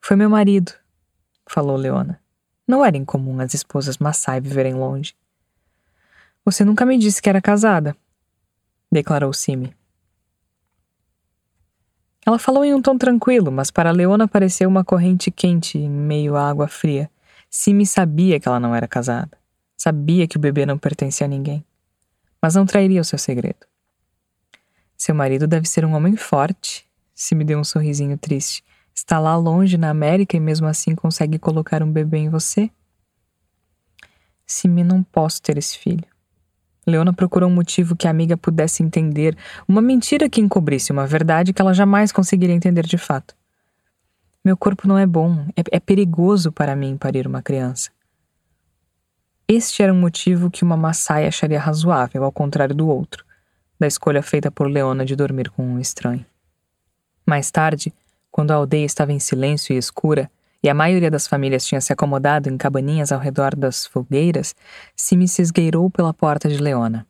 Foi 0.01 0.17
meu 0.17 0.31
marido, 0.31 0.73
falou 1.45 1.77
Leona. 1.77 2.19
Não 2.67 2.83
era 2.83 2.97
incomum 2.97 3.39
as 3.41 3.53
esposas 3.53 3.99
Massai 3.99 4.41
viverem 4.41 4.73
longe. 4.73 5.15
Você 6.43 6.65
nunca 6.65 6.87
me 6.87 6.97
disse 6.97 7.21
que 7.21 7.29
era 7.29 7.39
casada, 7.39 7.95
declarou 8.91 9.31
Simi. 9.31 9.75
Ela 12.25 12.39
falou 12.39 12.65
em 12.65 12.73
um 12.73 12.81
tom 12.81 12.97
tranquilo, 12.97 13.51
mas 13.51 13.69
para 13.69 13.91
Leona 13.91 14.27
pareceu 14.27 14.67
uma 14.67 14.83
corrente 14.83 15.29
quente 15.29 15.77
em 15.77 15.89
meio 15.89 16.35
à 16.35 16.49
água 16.49 16.67
fria. 16.67 17.09
Simi 17.49 17.85
sabia 17.85 18.39
que 18.39 18.47
ela 18.47 18.59
não 18.59 18.73
era 18.73 18.87
casada. 18.87 19.37
Sabia 19.77 20.27
que 20.27 20.35
o 20.35 20.39
bebê 20.39 20.65
não 20.65 20.77
pertencia 20.77 21.25
a 21.25 21.29
ninguém. 21.29 21.63
Mas 22.41 22.55
não 22.55 22.65
trairia 22.65 22.99
o 23.01 23.05
seu 23.05 23.19
segredo. 23.19 23.67
Seu 24.97 25.13
marido 25.13 25.45
deve 25.45 25.67
ser 25.67 25.85
um 25.85 25.93
homem 25.93 26.15
forte. 26.15 26.87
Simi 27.13 27.43
deu 27.43 27.59
um 27.59 27.63
sorrisinho 27.63 28.17
triste. 28.17 28.63
Está 28.93 29.19
lá 29.19 29.35
longe 29.35 29.77
na 29.77 29.89
América 29.89 30.35
e 30.35 30.39
mesmo 30.39 30.67
assim 30.67 30.95
consegue 30.95 31.37
colocar 31.37 31.83
um 31.83 31.91
bebê 31.91 32.17
em 32.17 32.29
você? 32.29 32.71
Simi, 34.47 34.83
não 34.83 35.03
posso 35.03 35.41
ter 35.41 35.57
esse 35.57 35.77
filho. 35.77 36.05
Leona 36.85 37.11
procurou 37.11 37.49
um 37.49 37.53
motivo 37.53 37.95
que 37.95 38.07
a 38.07 38.11
amiga 38.11 38.37
pudesse 38.37 38.83
entender, 38.83 39.35
uma 39.67 39.81
mentira 39.81 40.29
que 40.29 40.39
encobrisse 40.39 40.91
uma 40.91 41.07
verdade 41.07 41.51
que 41.51 41.61
ela 41.61 41.73
jamais 41.73 42.11
conseguiria 42.11 42.55
entender 42.55 42.85
de 42.85 42.97
fato. 42.97 43.35
Meu 44.43 44.55
corpo 44.55 44.87
não 44.87 44.97
é 44.97 45.07
bom, 45.07 45.47
é, 45.55 45.63
é 45.71 45.79
perigoso 45.79 46.51
para 46.51 46.75
mim 46.75 46.95
parir 46.95 47.25
uma 47.25 47.41
criança. 47.41 47.89
Este 49.47 49.81
era 49.81 49.93
um 49.93 49.99
motivo 49.99 50.51
que 50.51 50.63
uma 50.63 50.77
Maasai 50.77 51.27
acharia 51.27 51.59
razoável, 51.59 52.23
ao 52.23 52.31
contrário 52.31 52.75
do 52.75 52.87
outro, 52.87 53.25
da 53.79 53.87
escolha 53.87 54.21
feita 54.21 54.51
por 54.51 54.67
Leona 54.67 55.05
de 55.05 55.15
dormir 55.15 55.49
com 55.49 55.63
um 55.63 55.79
estranho. 55.79 56.25
Mais 57.25 57.49
tarde, 57.49 57.91
quando 58.31 58.51
a 58.51 58.55
aldeia 58.55 58.85
estava 58.85 59.11
em 59.11 59.19
silêncio 59.19 59.73
e 59.73 59.77
escura, 59.77 60.29
e 60.65 60.69
a 60.69 60.73
maioria 60.73 61.11
das 61.11 61.27
famílias 61.27 61.63
tinha 61.63 61.79
se 61.79 61.93
acomodado 61.93 62.49
em 62.49 62.57
cabaninhas 62.57 63.11
ao 63.11 63.19
redor 63.19 63.55
das 63.55 63.85
fogueiras, 63.85 64.55
Simi 64.95 65.27
se 65.27 65.43
esgueirou 65.43 65.91
pela 65.91 66.11
porta 66.11 66.49
de 66.49 66.57
Leona. 66.57 67.05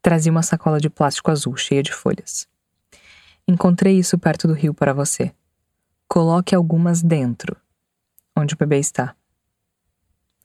Trazia 0.00 0.30
uma 0.30 0.40
sacola 0.40 0.78
de 0.78 0.88
plástico 0.88 1.32
azul 1.32 1.56
cheia 1.56 1.82
de 1.82 1.92
folhas. 1.92 2.46
Encontrei 3.48 3.98
isso 3.98 4.16
perto 4.16 4.46
do 4.46 4.54
rio 4.54 4.72
para 4.72 4.94
você. 4.94 5.32
Coloque 6.06 6.54
algumas 6.54 7.02
dentro, 7.02 7.56
onde 8.36 8.54
o 8.54 8.56
bebê 8.56 8.78
está. 8.78 9.16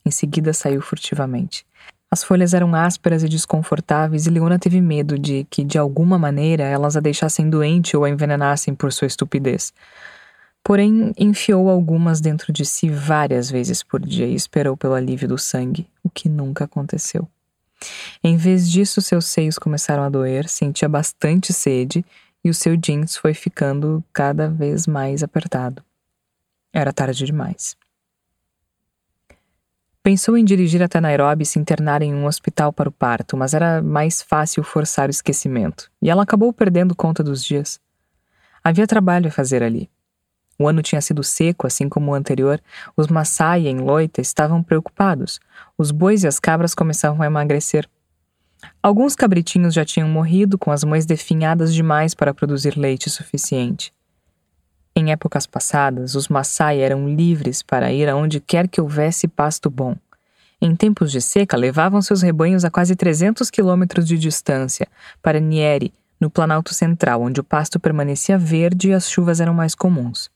Em 0.04 0.10
seguida 0.10 0.52
saiu 0.52 0.82
furtivamente. 0.82 1.64
As 2.10 2.24
folhas 2.24 2.56
eram 2.56 2.74
ásperas 2.74 3.22
e 3.24 3.30
desconfortáveis 3.30 4.26
e 4.26 4.32
Leona 4.32 4.58
teve 4.58 4.82
medo 4.82 5.20
de 5.20 5.46
que, 5.48 5.64
de 5.64 5.78
alguma 5.78 6.18
maneira, 6.18 6.64
elas 6.64 6.98
a 6.98 7.00
deixassem 7.00 7.52
doente 7.52 7.96
ou 7.96 8.04
a 8.04 8.10
envenenassem 8.10 8.74
por 8.74 8.92
sua 8.92 9.06
estupidez. 9.06 9.72
Porém, 10.64 11.14
enfiou 11.18 11.70
algumas 11.70 12.22
dentro 12.22 12.54
de 12.54 12.66
si 12.66 12.90
várias 12.90 13.50
vezes 13.50 13.82
por 13.82 14.00
dia 14.00 14.28
e 14.28 14.36
esperou 14.36 14.78
pelo 14.78 14.94
alívio 14.94 15.28
do 15.28 15.38
sangue, 15.38 15.88
o 16.04 16.10
que 16.10 16.30
nunca 16.30 16.66
aconteceu. 16.66 17.28
Em 18.24 18.38
vez 18.38 18.70
disso, 18.70 19.02
seus 19.02 19.26
seios 19.26 19.58
começaram 19.58 20.04
a 20.04 20.10
doer, 20.10 20.48
sentia 20.48 20.90
bastante 20.90 21.54
sede 21.54 22.06
e 22.44 22.50
o 22.50 22.54
seu 22.54 22.76
jeans 22.76 23.16
foi 23.16 23.34
ficando 23.34 24.04
cada 24.14 24.50
vez 24.50 24.86
mais 24.86 25.24
apertado. 25.24 25.84
Era 26.72 26.94
tarde 26.94 27.26
demais. 27.26 27.76
Pensou 30.02 30.38
em 30.38 30.46
dirigir 30.46 30.82
até 30.82 31.02
Nairobi 31.02 31.44
e 31.44 31.46
se 31.46 31.60
internar 31.60 32.02
em 32.02 32.14
um 32.14 32.26
hospital 32.26 32.72
para 32.72 32.88
o 32.88 32.92
parto, 32.92 33.36
mas 33.36 33.54
era 33.54 33.82
mais 33.82 34.22
fácil 34.22 34.64
forçar 34.64 35.10
o 35.10 35.12
esquecimento, 35.12 35.92
e 36.02 36.10
ela 36.10 36.24
acabou 36.24 36.54
perdendo 36.54 36.96
conta 36.96 37.24
dos 37.24 37.44
dias. 37.44 37.80
Havia 38.64 38.88
trabalho 38.88 39.28
a 39.28 39.32
fazer 39.32 39.62
ali. 39.62 39.90
O 40.60 40.68
ano 40.68 40.82
tinha 40.82 41.00
sido 41.00 41.24
seco, 41.24 41.66
assim 41.66 41.88
como 41.88 42.12
o 42.12 42.14
anterior. 42.14 42.62
Os 42.98 43.08
Maasai 43.08 43.68
em 43.68 43.78
Loita 43.78 44.20
estavam 44.20 44.62
preocupados. 44.62 45.40
Os 45.78 45.90
bois 45.90 46.26
e 46.26 46.28
as 46.28 46.38
cabras 46.38 46.76
começavam 46.76 47.22
a 47.22 47.26
emagrecer. 47.26 47.88
Alguns 48.84 49.16
cabritinhos 49.16 49.74
já 49.74 49.86
tinham 49.86 50.10
morrido, 50.10 50.58
com 50.58 50.70
as 50.70 50.84
mães 50.84 51.06
definhadas 51.06 51.74
demais 51.74 52.14
para 52.14 52.34
produzir 52.34 52.78
leite 52.78 53.10
suficiente. 53.10 53.94
Em 54.94 55.14
épocas 55.14 55.46
passadas, 55.48 56.14
os 56.14 56.28
Maasai 56.28 56.80
eram 56.82 57.08
livres 57.08 57.62
para 57.62 57.94
ir 57.94 58.10
aonde 58.10 58.42
quer 58.42 58.68
que 58.68 58.82
houvesse 58.82 59.30
pasto 59.30 59.70
bom. 59.70 59.96
Em 60.62 60.76
tempos 60.76 61.10
de 61.10 61.22
seca, 61.22 61.56
levavam 61.56 62.02
seus 62.02 62.22
rebanhos 62.22 62.66
a 62.66 62.70
quase 62.70 62.98
300 62.98 63.50
quilômetros 63.50 64.06
de 64.06 64.18
distância, 64.18 64.90
para 65.22 65.40
Nyeri, 65.40 65.94
no 66.20 66.30
Planalto 66.30 66.74
Central, 66.74 67.22
onde 67.22 67.40
o 67.40 67.46
pasto 67.46 67.80
permanecia 67.80 68.38
verde 68.38 68.90
e 68.90 68.94
as 68.94 69.10
chuvas 69.10 69.40
eram 69.40 69.54
mais 69.54 69.74
comuns. 69.74 70.30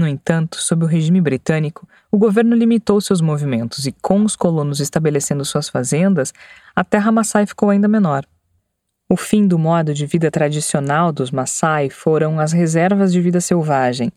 No 0.00 0.08
entanto, 0.08 0.56
sob 0.56 0.86
o 0.86 0.88
regime 0.88 1.20
britânico, 1.20 1.86
o 2.10 2.16
governo 2.16 2.56
limitou 2.56 2.98
seus 3.02 3.20
movimentos 3.20 3.86
e, 3.86 3.92
com 3.92 4.24
os 4.24 4.34
colonos 4.34 4.80
estabelecendo 4.80 5.44
suas 5.44 5.68
fazendas, 5.68 6.32
a 6.74 6.82
terra 6.82 7.12
Maasai 7.12 7.44
ficou 7.44 7.68
ainda 7.68 7.86
menor. 7.86 8.24
O 9.10 9.14
fim 9.14 9.46
do 9.46 9.58
modo 9.58 9.92
de 9.92 10.06
vida 10.06 10.30
tradicional 10.30 11.12
dos 11.12 11.30
Maasai 11.30 11.90
foram 11.90 12.40
as 12.40 12.50
reservas 12.50 13.12
de 13.12 13.20
vida 13.20 13.42
selvagem. 13.42 14.10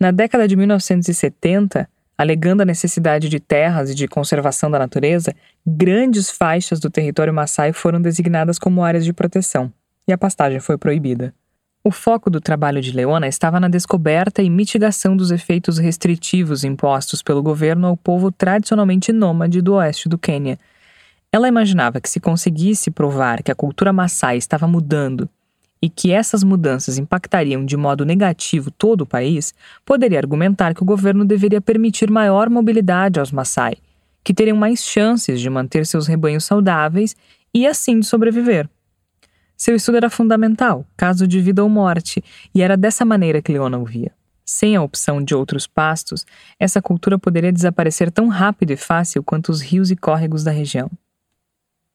Na 0.00 0.10
década 0.10 0.48
de 0.48 0.56
1970, 0.56 1.86
alegando 2.16 2.62
a 2.62 2.64
necessidade 2.64 3.28
de 3.28 3.38
terras 3.38 3.90
e 3.90 3.94
de 3.94 4.08
conservação 4.08 4.70
da 4.70 4.78
natureza, 4.78 5.34
grandes 5.66 6.30
faixas 6.30 6.80
do 6.80 6.88
território 6.88 7.34
Maasai 7.34 7.74
foram 7.74 8.00
designadas 8.00 8.58
como 8.58 8.82
áreas 8.82 9.04
de 9.04 9.12
proteção, 9.12 9.70
e 10.08 10.14
a 10.14 10.16
pastagem 10.16 10.60
foi 10.60 10.78
proibida. 10.78 11.34
O 11.86 11.92
foco 11.92 12.28
do 12.28 12.40
trabalho 12.40 12.82
de 12.82 12.90
Leona 12.90 13.28
estava 13.28 13.60
na 13.60 13.68
descoberta 13.68 14.42
e 14.42 14.50
mitigação 14.50 15.16
dos 15.16 15.30
efeitos 15.30 15.78
restritivos 15.78 16.64
impostos 16.64 17.22
pelo 17.22 17.40
governo 17.40 17.86
ao 17.86 17.96
povo 17.96 18.32
tradicionalmente 18.32 19.12
nômade 19.12 19.62
do 19.62 19.74
oeste 19.74 20.08
do 20.08 20.18
Quênia– 20.18 20.58
ela 21.36 21.48
imaginava 21.48 22.00
que 22.00 22.08
se 22.08 22.18
conseguisse 22.18 22.90
provar 22.90 23.42
que 23.42 23.52
a 23.52 23.54
cultura 23.54 23.92
Maasai 23.92 24.38
estava 24.38 24.66
mudando 24.66 25.28
e 25.82 25.90
que 25.90 26.10
essas 26.10 26.42
mudanças 26.42 26.96
impactariam 26.96 27.62
de 27.62 27.76
modo 27.76 28.06
negativo 28.06 28.70
todo 28.70 29.02
o 29.02 29.06
país, 29.06 29.54
poderia 29.84 30.18
argumentar 30.18 30.74
que 30.74 30.82
o 30.82 30.86
governo 30.86 31.24
deveria 31.24 31.60
permitir 31.60 32.10
maior 32.10 32.48
mobilidade 32.48 33.20
aos 33.20 33.30
Maasai, 33.30 33.76
que 34.24 34.32
teriam 34.32 34.56
mais 34.56 34.82
chances 34.82 35.40
de 35.40 35.50
manter 35.50 35.84
seus 35.84 36.06
rebanhos 36.06 36.44
saudáveis 36.44 37.14
e 37.52 37.66
assim 37.66 38.00
de 38.00 38.06
sobreviver. 38.06 38.66
Seu 39.56 39.74
estudo 39.74 39.96
era 39.96 40.10
fundamental, 40.10 40.84
caso 40.96 41.26
de 41.26 41.40
vida 41.40 41.62
ou 41.62 41.68
morte, 41.68 42.22
e 42.54 42.60
era 42.60 42.76
dessa 42.76 43.04
maneira 43.04 43.40
que 43.40 43.50
Leona 43.50 43.78
o 43.78 43.84
via. 43.84 44.12
Sem 44.44 44.76
a 44.76 44.82
opção 44.82 45.22
de 45.22 45.34
outros 45.34 45.66
pastos, 45.66 46.24
essa 46.60 46.82
cultura 46.82 47.18
poderia 47.18 47.52
desaparecer 47.52 48.10
tão 48.12 48.28
rápido 48.28 48.70
e 48.72 48.76
fácil 48.76 49.24
quanto 49.24 49.48
os 49.48 49.60
rios 49.62 49.90
e 49.90 49.96
córregos 49.96 50.44
da 50.44 50.50
região. 50.50 50.90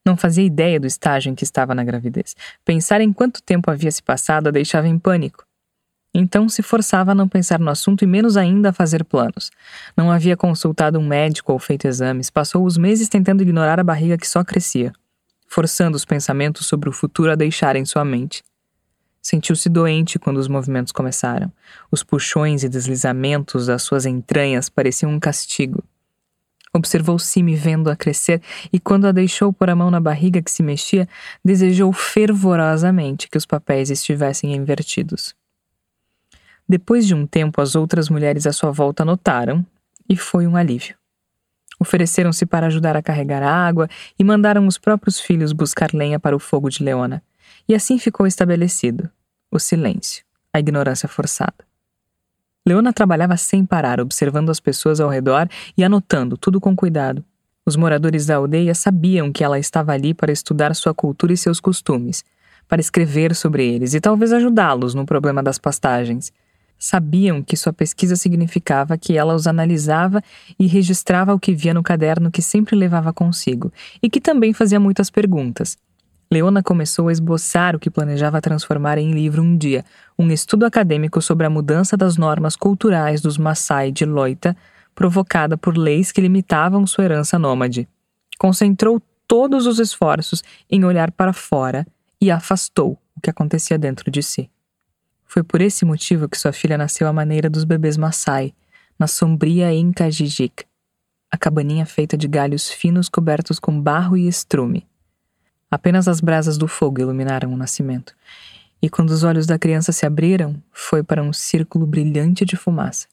Não 0.05 0.17
fazia 0.17 0.43
ideia 0.43 0.79
do 0.79 0.87
estágio 0.87 1.31
em 1.31 1.35
que 1.35 1.43
estava 1.43 1.75
na 1.75 1.83
gravidez. 1.83 2.35
Pensar 2.65 2.99
em 2.99 3.13
quanto 3.13 3.43
tempo 3.43 3.69
havia 3.69 3.91
se 3.91 4.01
passado 4.01 4.47
a 4.47 4.51
deixava 4.51 4.87
em 4.87 4.97
pânico. 4.97 5.45
Então 6.13 6.49
se 6.49 6.61
forçava 6.61 7.11
a 7.11 7.15
não 7.15 7.29
pensar 7.29 7.59
no 7.59 7.69
assunto 7.69 8.03
e 8.03 8.07
menos 8.07 8.35
ainda 8.35 8.69
a 8.69 8.73
fazer 8.73 9.05
planos. 9.05 9.51
Não 9.95 10.11
havia 10.11 10.35
consultado 10.35 10.99
um 10.99 11.07
médico 11.07 11.53
ou 11.53 11.59
feito 11.59 11.87
exames, 11.87 12.29
passou 12.29 12.65
os 12.65 12.75
meses 12.75 13.07
tentando 13.07 13.43
ignorar 13.43 13.79
a 13.79 13.83
barriga 13.83 14.17
que 14.17 14.27
só 14.27 14.43
crescia 14.43 14.91
forçando 15.51 15.97
os 15.97 16.05
pensamentos 16.05 16.65
sobre 16.65 16.87
o 16.87 16.93
futuro 16.93 17.29
a 17.29 17.35
deixarem 17.35 17.83
sua 17.83 18.05
mente. 18.05 18.41
Sentiu-se 19.21 19.67
doente 19.67 20.17
quando 20.17 20.37
os 20.37 20.47
movimentos 20.47 20.93
começaram. 20.93 21.51
Os 21.91 22.03
puxões 22.03 22.63
e 22.63 22.69
deslizamentos 22.69 23.65
das 23.65 23.83
suas 23.83 24.05
entranhas 24.05 24.69
pareciam 24.69 25.11
um 25.11 25.19
castigo. 25.19 25.83
Observou 26.73 27.19
Simi 27.19 27.53
vendo-a 27.53 27.97
crescer 27.97 28.41
e, 28.71 28.79
quando 28.79 29.05
a 29.07 29.11
deixou 29.11 29.51
pôr 29.51 29.69
a 29.69 29.75
mão 29.75 29.91
na 29.91 29.99
barriga 29.99 30.41
que 30.41 30.49
se 30.49 30.63
mexia, 30.63 31.05
desejou 31.43 31.91
fervorosamente 31.91 33.29
que 33.29 33.37
os 33.37 33.45
papéis 33.45 33.89
estivessem 33.89 34.55
invertidos. 34.55 35.35
Depois 36.67 37.05
de 37.05 37.13
um 37.13 37.27
tempo, 37.27 37.59
as 37.59 37.75
outras 37.75 38.07
mulheres 38.07 38.47
à 38.47 38.53
sua 38.53 38.71
volta 38.71 39.03
notaram, 39.03 39.65
e 40.07 40.15
foi 40.15 40.47
um 40.47 40.55
alívio. 40.55 41.00
Ofereceram-se 41.81 42.45
para 42.45 42.67
ajudar 42.67 42.95
a 42.95 43.01
carregar 43.01 43.41
a 43.41 43.51
água 43.51 43.89
e 44.19 44.23
mandaram 44.23 44.67
os 44.67 44.77
próprios 44.77 45.19
filhos 45.19 45.51
buscar 45.51 45.91
lenha 45.95 46.19
para 46.19 46.35
o 46.35 46.39
fogo 46.39 46.69
de 46.69 46.83
Leona. 46.83 47.23
E 47.67 47.73
assim 47.73 47.97
ficou 47.97 48.27
estabelecido 48.27 49.09
o 49.49 49.57
silêncio, 49.57 50.23
a 50.53 50.59
ignorância 50.59 51.09
forçada. 51.09 51.55
Leona 52.63 52.93
trabalhava 52.93 53.35
sem 53.35 53.65
parar, 53.65 53.99
observando 53.99 54.51
as 54.51 54.59
pessoas 54.59 54.99
ao 54.99 55.09
redor 55.09 55.49
e 55.75 55.83
anotando 55.83 56.37
tudo 56.37 56.61
com 56.61 56.75
cuidado. 56.75 57.25
Os 57.65 57.75
moradores 57.75 58.27
da 58.27 58.35
aldeia 58.35 58.75
sabiam 58.75 59.31
que 59.31 59.43
ela 59.43 59.57
estava 59.57 59.91
ali 59.91 60.13
para 60.13 60.31
estudar 60.31 60.75
sua 60.75 60.93
cultura 60.93 61.33
e 61.33 61.37
seus 61.37 61.59
costumes, 61.59 62.23
para 62.67 62.79
escrever 62.79 63.33
sobre 63.33 63.67
eles 63.67 63.95
e 63.95 63.99
talvez 63.99 64.31
ajudá-los 64.31 64.93
no 64.93 65.03
problema 65.03 65.41
das 65.41 65.57
pastagens 65.57 66.31
sabiam 66.81 67.43
que 67.43 67.55
sua 67.55 67.71
pesquisa 67.71 68.15
significava 68.15 68.97
que 68.97 69.15
ela 69.15 69.35
os 69.35 69.45
analisava 69.45 70.19
e 70.59 70.65
registrava 70.65 71.31
o 71.31 71.39
que 71.39 71.53
via 71.53 71.75
no 71.75 71.83
caderno 71.83 72.31
que 72.31 72.41
sempre 72.41 72.75
levava 72.75 73.13
consigo, 73.13 73.71
e 74.01 74.09
que 74.09 74.19
também 74.19 74.51
fazia 74.51 74.79
muitas 74.79 75.11
perguntas. 75.11 75.77
Leona 76.31 76.63
começou 76.63 77.07
a 77.07 77.11
esboçar 77.11 77.75
o 77.75 77.79
que 77.79 77.91
planejava 77.91 78.41
transformar 78.41 78.97
em 78.97 79.11
livro 79.11 79.43
um 79.43 79.55
dia, 79.55 79.85
um 80.17 80.31
estudo 80.31 80.65
acadêmico 80.65 81.21
sobre 81.21 81.45
a 81.45 81.49
mudança 81.51 81.95
das 81.95 82.17
normas 82.17 82.55
culturais 82.55 83.21
dos 83.21 83.37
Maasai 83.37 83.91
de 83.91 84.05
Loita, 84.05 84.57
provocada 84.95 85.55
por 85.55 85.77
leis 85.77 86.11
que 86.11 86.19
limitavam 86.19 86.87
sua 86.87 87.03
herança 87.03 87.37
nômade. 87.37 87.87
Concentrou 88.39 88.99
todos 89.27 89.67
os 89.67 89.77
esforços 89.77 90.43
em 90.69 90.83
olhar 90.83 91.11
para 91.11 91.31
fora 91.31 91.85
e 92.19 92.31
afastou 92.31 92.97
o 93.15 93.21
que 93.21 93.29
acontecia 93.29 93.77
dentro 93.77 94.09
de 94.09 94.23
si. 94.23 94.49
Foi 95.33 95.43
por 95.43 95.61
esse 95.61 95.85
motivo 95.85 96.27
que 96.27 96.37
sua 96.37 96.51
filha 96.51 96.77
nasceu 96.77 97.07
à 97.07 97.13
maneira 97.13 97.49
dos 97.49 97.63
bebês 97.63 97.95
Maasai, 97.95 98.53
na 98.99 99.07
sombria 99.07 99.73
Enkajijik, 99.73 100.65
a 101.31 101.37
cabaninha 101.37 101.85
feita 101.85 102.17
de 102.17 102.27
galhos 102.27 102.69
finos 102.69 103.07
cobertos 103.07 103.57
com 103.57 103.79
barro 103.79 104.17
e 104.17 104.27
estrume. 104.27 104.85
Apenas 105.71 106.09
as 106.09 106.19
brasas 106.19 106.57
do 106.57 106.67
fogo 106.67 106.99
iluminaram 106.99 107.53
o 107.53 107.55
nascimento, 107.55 108.13
e 108.81 108.89
quando 108.89 109.11
os 109.11 109.23
olhos 109.23 109.47
da 109.47 109.57
criança 109.57 109.93
se 109.93 110.05
abriram, 110.05 110.61
foi 110.69 111.01
para 111.01 111.23
um 111.23 111.31
círculo 111.31 111.87
brilhante 111.87 112.43
de 112.43 112.57
fumaça. 112.57 113.07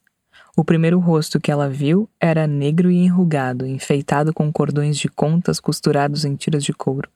O 0.57 0.65
primeiro 0.65 0.99
rosto 0.99 1.39
que 1.39 1.53
ela 1.53 1.71
viu 1.71 2.11
era 2.19 2.49
negro 2.49 2.91
e 2.91 2.97
enrugado, 2.97 3.65
enfeitado 3.65 4.35
com 4.35 4.53
cordões 4.53 4.99
de 4.99 5.09
contas 5.09 5.61
costurados 5.61 6.25
em 6.25 6.35
tiras 6.35 6.65
de 6.65 6.73
couro. 6.73 7.09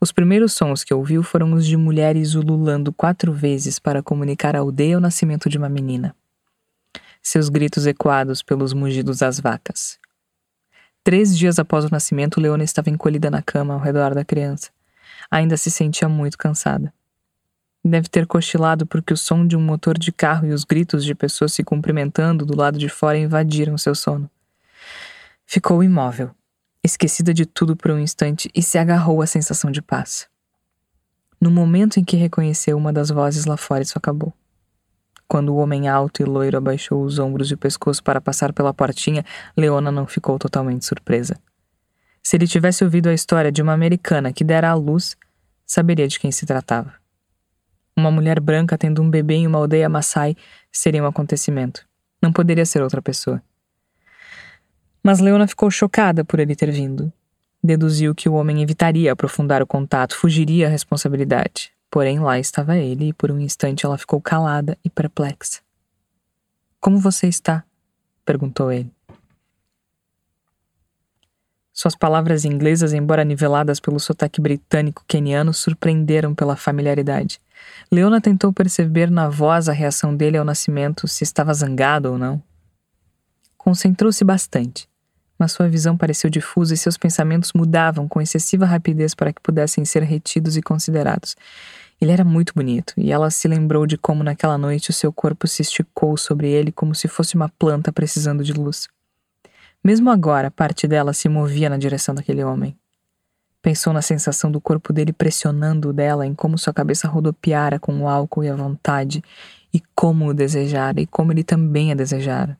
Os 0.00 0.12
primeiros 0.12 0.52
sons 0.52 0.84
que 0.84 0.92
ouviu 0.92 1.22
foram 1.22 1.54
os 1.54 1.66
de 1.66 1.76
mulheres 1.76 2.34
ululando 2.34 2.92
quatro 2.92 3.32
vezes 3.32 3.78
para 3.78 4.02
comunicar 4.02 4.54
à 4.54 4.58
aldeia 4.58 4.98
o 4.98 5.00
nascimento 5.00 5.48
de 5.48 5.56
uma 5.56 5.68
menina. 5.68 6.14
Seus 7.22 7.48
gritos 7.48 7.86
ecoados 7.86 8.42
pelos 8.42 8.72
mugidos 8.72 9.18
das 9.18 9.40
vacas. 9.40 9.98
Três 11.02 11.36
dias 11.36 11.58
após 11.58 11.84
o 11.84 11.90
nascimento, 11.90 12.40
Leona 12.40 12.64
estava 12.64 12.90
encolhida 12.90 13.30
na 13.30 13.40
cama 13.40 13.74
ao 13.74 13.80
redor 13.80 14.14
da 14.14 14.24
criança. 14.24 14.70
Ainda 15.30 15.56
se 15.56 15.70
sentia 15.70 16.08
muito 16.08 16.36
cansada. 16.36 16.92
Deve 17.84 18.08
ter 18.08 18.26
cochilado 18.26 18.84
porque 18.84 19.14
o 19.14 19.16
som 19.16 19.46
de 19.46 19.56
um 19.56 19.60
motor 19.60 19.96
de 19.96 20.10
carro 20.10 20.46
e 20.46 20.52
os 20.52 20.64
gritos 20.64 21.04
de 21.04 21.14
pessoas 21.14 21.52
se 21.52 21.62
cumprimentando 21.62 22.44
do 22.44 22.56
lado 22.56 22.78
de 22.78 22.88
fora 22.88 23.16
invadiram 23.16 23.78
seu 23.78 23.94
sono. 23.94 24.28
Ficou 25.46 25.82
imóvel, 25.84 26.32
esquecida 26.86 27.34
de 27.34 27.44
tudo 27.44 27.76
por 27.76 27.90
um 27.90 27.98
instante, 27.98 28.50
e 28.54 28.62
se 28.62 28.78
agarrou 28.78 29.20
à 29.20 29.26
sensação 29.26 29.70
de 29.70 29.82
paz. 29.82 30.26
No 31.40 31.50
momento 31.50 32.00
em 32.00 32.04
que 32.04 32.16
reconheceu 32.16 32.76
uma 32.76 32.92
das 32.92 33.10
vozes 33.10 33.44
lá 33.44 33.56
fora, 33.56 33.82
isso 33.82 33.98
acabou. 33.98 34.32
Quando 35.28 35.50
o 35.50 35.56
homem 35.56 35.88
alto 35.88 36.22
e 36.22 36.24
loiro 36.24 36.56
abaixou 36.56 37.04
os 37.04 37.18
ombros 37.18 37.50
e 37.50 37.54
o 37.54 37.58
pescoço 37.58 38.02
para 38.02 38.20
passar 38.20 38.52
pela 38.52 38.72
portinha, 38.72 39.24
Leona 39.56 39.90
não 39.90 40.06
ficou 40.06 40.38
totalmente 40.38 40.84
surpresa. 40.86 41.36
Se 42.22 42.36
ele 42.36 42.46
tivesse 42.46 42.84
ouvido 42.84 43.08
a 43.08 43.14
história 43.14 43.52
de 43.52 43.60
uma 43.60 43.72
americana 43.72 44.32
que 44.32 44.44
dera 44.44 44.70
à 44.70 44.74
luz, 44.74 45.16
saberia 45.66 46.08
de 46.08 46.18
quem 46.18 46.30
se 46.30 46.46
tratava. 46.46 46.94
Uma 47.96 48.10
mulher 48.10 48.40
branca 48.40 48.78
tendo 48.78 49.02
um 49.02 49.10
bebê 49.10 49.34
em 49.34 49.46
uma 49.46 49.58
aldeia 49.58 49.88
Maasai 49.88 50.36
seria 50.70 51.02
um 51.02 51.06
acontecimento. 51.06 51.86
Não 52.22 52.32
poderia 52.32 52.66
ser 52.66 52.82
outra 52.82 53.00
pessoa. 53.00 53.42
Mas 55.06 55.20
Leona 55.20 55.46
ficou 55.46 55.70
chocada 55.70 56.24
por 56.24 56.40
ele 56.40 56.56
ter 56.56 56.68
vindo. 56.72 57.12
Deduziu 57.62 58.12
que 58.12 58.28
o 58.28 58.34
homem 58.34 58.60
evitaria 58.60 59.12
aprofundar 59.12 59.62
o 59.62 59.66
contato, 59.66 60.16
fugiria 60.16 60.66
à 60.66 60.68
responsabilidade. 60.68 61.70
Porém, 61.88 62.18
lá 62.18 62.40
estava 62.40 62.76
ele 62.76 63.10
e 63.10 63.12
por 63.12 63.30
um 63.30 63.38
instante 63.38 63.86
ela 63.86 63.96
ficou 63.96 64.20
calada 64.20 64.76
e 64.84 64.90
perplexa. 64.90 65.60
Como 66.80 66.98
você 66.98 67.28
está? 67.28 67.62
perguntou 68.24 68.72
ele. 68.72 68.90
Suas 71.72 71.94
palavras 71.94 72.44
inglesas, 72.44 72.92
embora 72.92 73.22
niveladas 73.22 73.78
pelo 73.78 74.00
sotaque 74.00 74.40
britânico 74.40 75.04
keniano, 75.06 75.54
surpreenderam 75.54 76.34
pela 76.34 76.56
familiaridade. 76.56 77.40
Leona 77.92 78.20
tentou 78.20 78.52
perceber 78.52 79.08
na 79.08 79.28
voz 79.28 79.68
a 79.68 79.72
reação 79.72 80.16
dele 80.16 80.36
ao 80.36 80.44
nascimento, 80.44 81.06
se 81.06 81.22
estava 81.22 81.54
zangado 81.54 82.10
ou 82.10 82.18
não. 82.18 82.42
Concentrou-se 83.56 84.24
bastante 84.24 84.88
mas 85.38 85.52
sua 85.52 85.68
visão 85.68 85.96
pareceu 85.96 86.30
difusa 86.30 86.74
e 86.74 86.76
seus 86.76 86.96
pensamentos 86.96 87.52
mudavam 87.52 88.08
com 88.08 88.20
excessiva 88.20 88.64
rapidez 88.64 89.14
para 89.14 89.32
que 89.32 89.40
pudessem 89.40 89.84
ser 89.84 90.02
retidos 90.02 90.56
e 90.56 90.62
considerados. 90.62 91.36
Ele 92.00 92.12
era 92.12 92.24
muito 92.24 92.52
bonito, 92.54 92.92
e 92.96 93.10
ela 93.10 93.30
se 93.30 93.48
lembrou 93.48 93.86
de 93.86 93.96
como 93.96 94.22
naquela 94.22 94.58
noite 94.58 94.90
o 94.90 94.92
seu 94.92 95.12
corpo 95.12 95.46
se 95.46 95.62
esticou 95.62 96.16
sobre 96.16 96.48
ele 96.48 96.70
como 96.70 96.94
se 96.94 97.08
fosse 97.08 97.34
uma 97.34 97.48
planta 97.48 97.92
precisando 97.92 98.44
de 98.44 98.52
luz. 98.52 98.88
Mesmo 99.82 100.10
agora, 100.10 100.50
parte 100.50 100.86
dela 100.86 101.12
se 101.12 101.28
movia 101.28 101.70
na 101.70 101.78
direção 101.78 102.14
daquele 102.14 102.42
homem. 102.42 102.76
Pensou 103.62 103.92
na 103.92 104.02
sensação 104.02 104.50
do 104.50 104.60
corpo 104.60 104.92
dele 104.92 105.12
pressionando 105.12 105.88
o 105.88 105.92
dela, 105.92 106.26
em 106.26 106.34
como 106.34 106.58
sua 106.58 106.72
cabeça 106.72 107.08
rodopiara 107.08 107.78
com 107.78 107.98
o 108.00 108.08
álcool 108.08 108.44
e 108.44 108.48
a 108.48 108.54
vontade, 108.54 109.22
e 109.72 109.80
como 109.94 110.26
o 110.26 110.34
desejara, 110.34 111.00
e 111.00 111.06
como 111.06 111.32
ele 111.32 111.42
também 111.42 111.92
a 111.92 111.94
desejara. 111.94 112.58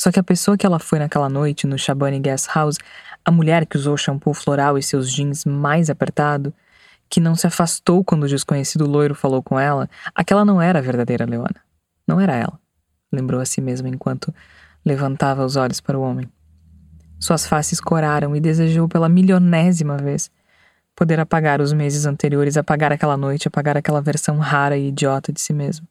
Só 0.00 0.10
que 0.10 0.18
a 0.18 0.22
pessoa 0.22 0.56
que 0.56 0.64
ela 0.64 0.78
foi 0.78 0.98
naquela 0.98 1.28
noite 1.28 1.66
no 1.66 1.76
Shabani 1.76 2.18
Guest 2.18 2.48
House, 2.54 2.78
a 3.22 3.30
mulher 3.30 3.66
que 3.66 3.76
usou 3.76 3.98
shampoo 3.98 4.32
floral 4.32 4.78
e 4.78 4.82
seus 4.82 5.12
jeans 5.12 5.44
mais 5.44 5.90
apertado, 5.90 6.54
que 7.06 7.20
não 7.20 7.34
se 7.34 7.46
afastou 7.46 8.02
quando 8.02 8.22
o 8.22 8.26
desconhecido 8.26 8.86
loiro 8.86 9.14
falou 9.14 9.42
com 9.42 9.60
ela, 9.60 9.90
aquela 10.14 10.42
não 10.42 10.58
era 10.62 10.78
a 10.78 10.82
verdadeira 10.82 11.26
Leona. 11.26 11.60
Não 12.08 12.18
era 12.18 12.34
ela, 12.34 12.58
lembrou 13.12 13.42
a 13.42 13.44
si 13.44 13.60
mesma 13.60 13.90
enquanto 13.90 14.34
levantava 14.86 15.44
os 15.44 15.54
olhos 15.56 15.82
para 15.82 15.98
o 15.98 16.00
homem. 16.00 16.26
Suas 17.18 17.46
faces 17.46 17.78
coraram 17.78 18.34
e 18.34 18.40
desejou 18.40 18.88
pela 18.88 19.06
milionésima 19.06 19.98
vez 19.98 20.30
poder 20.96 21.20
apagar 21.20 21.60
os 21.60 21.74
meses 21.74 22.06
anteriores, 22.06 22.56
apagar 22.56 22.90
aquela 22.90 23.18
noite, 23.18 23.48
apagar 23.48 23.76
aquela 23.76 24.00
versão 24.00 24.38
rara 24.38 24.78
e 24.78 24.88
idiota 24.88 25.30
de 25.30 25.42
si 25.42 25.52
mesmo. 25.52 25.86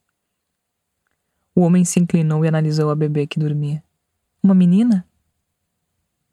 O 1.53 1.61
homem 1.61 1.85
se 1.85 1.99
inclinou 1.99 2.43
e 2.43 2.47
analisou 2.47 2.89
a 2.89 2.95
bebê 2.95 3.27
que 3.27 3.39
dormia. 3.39 3.83
Uma 4.41 4.55
menina? 4.55 5.05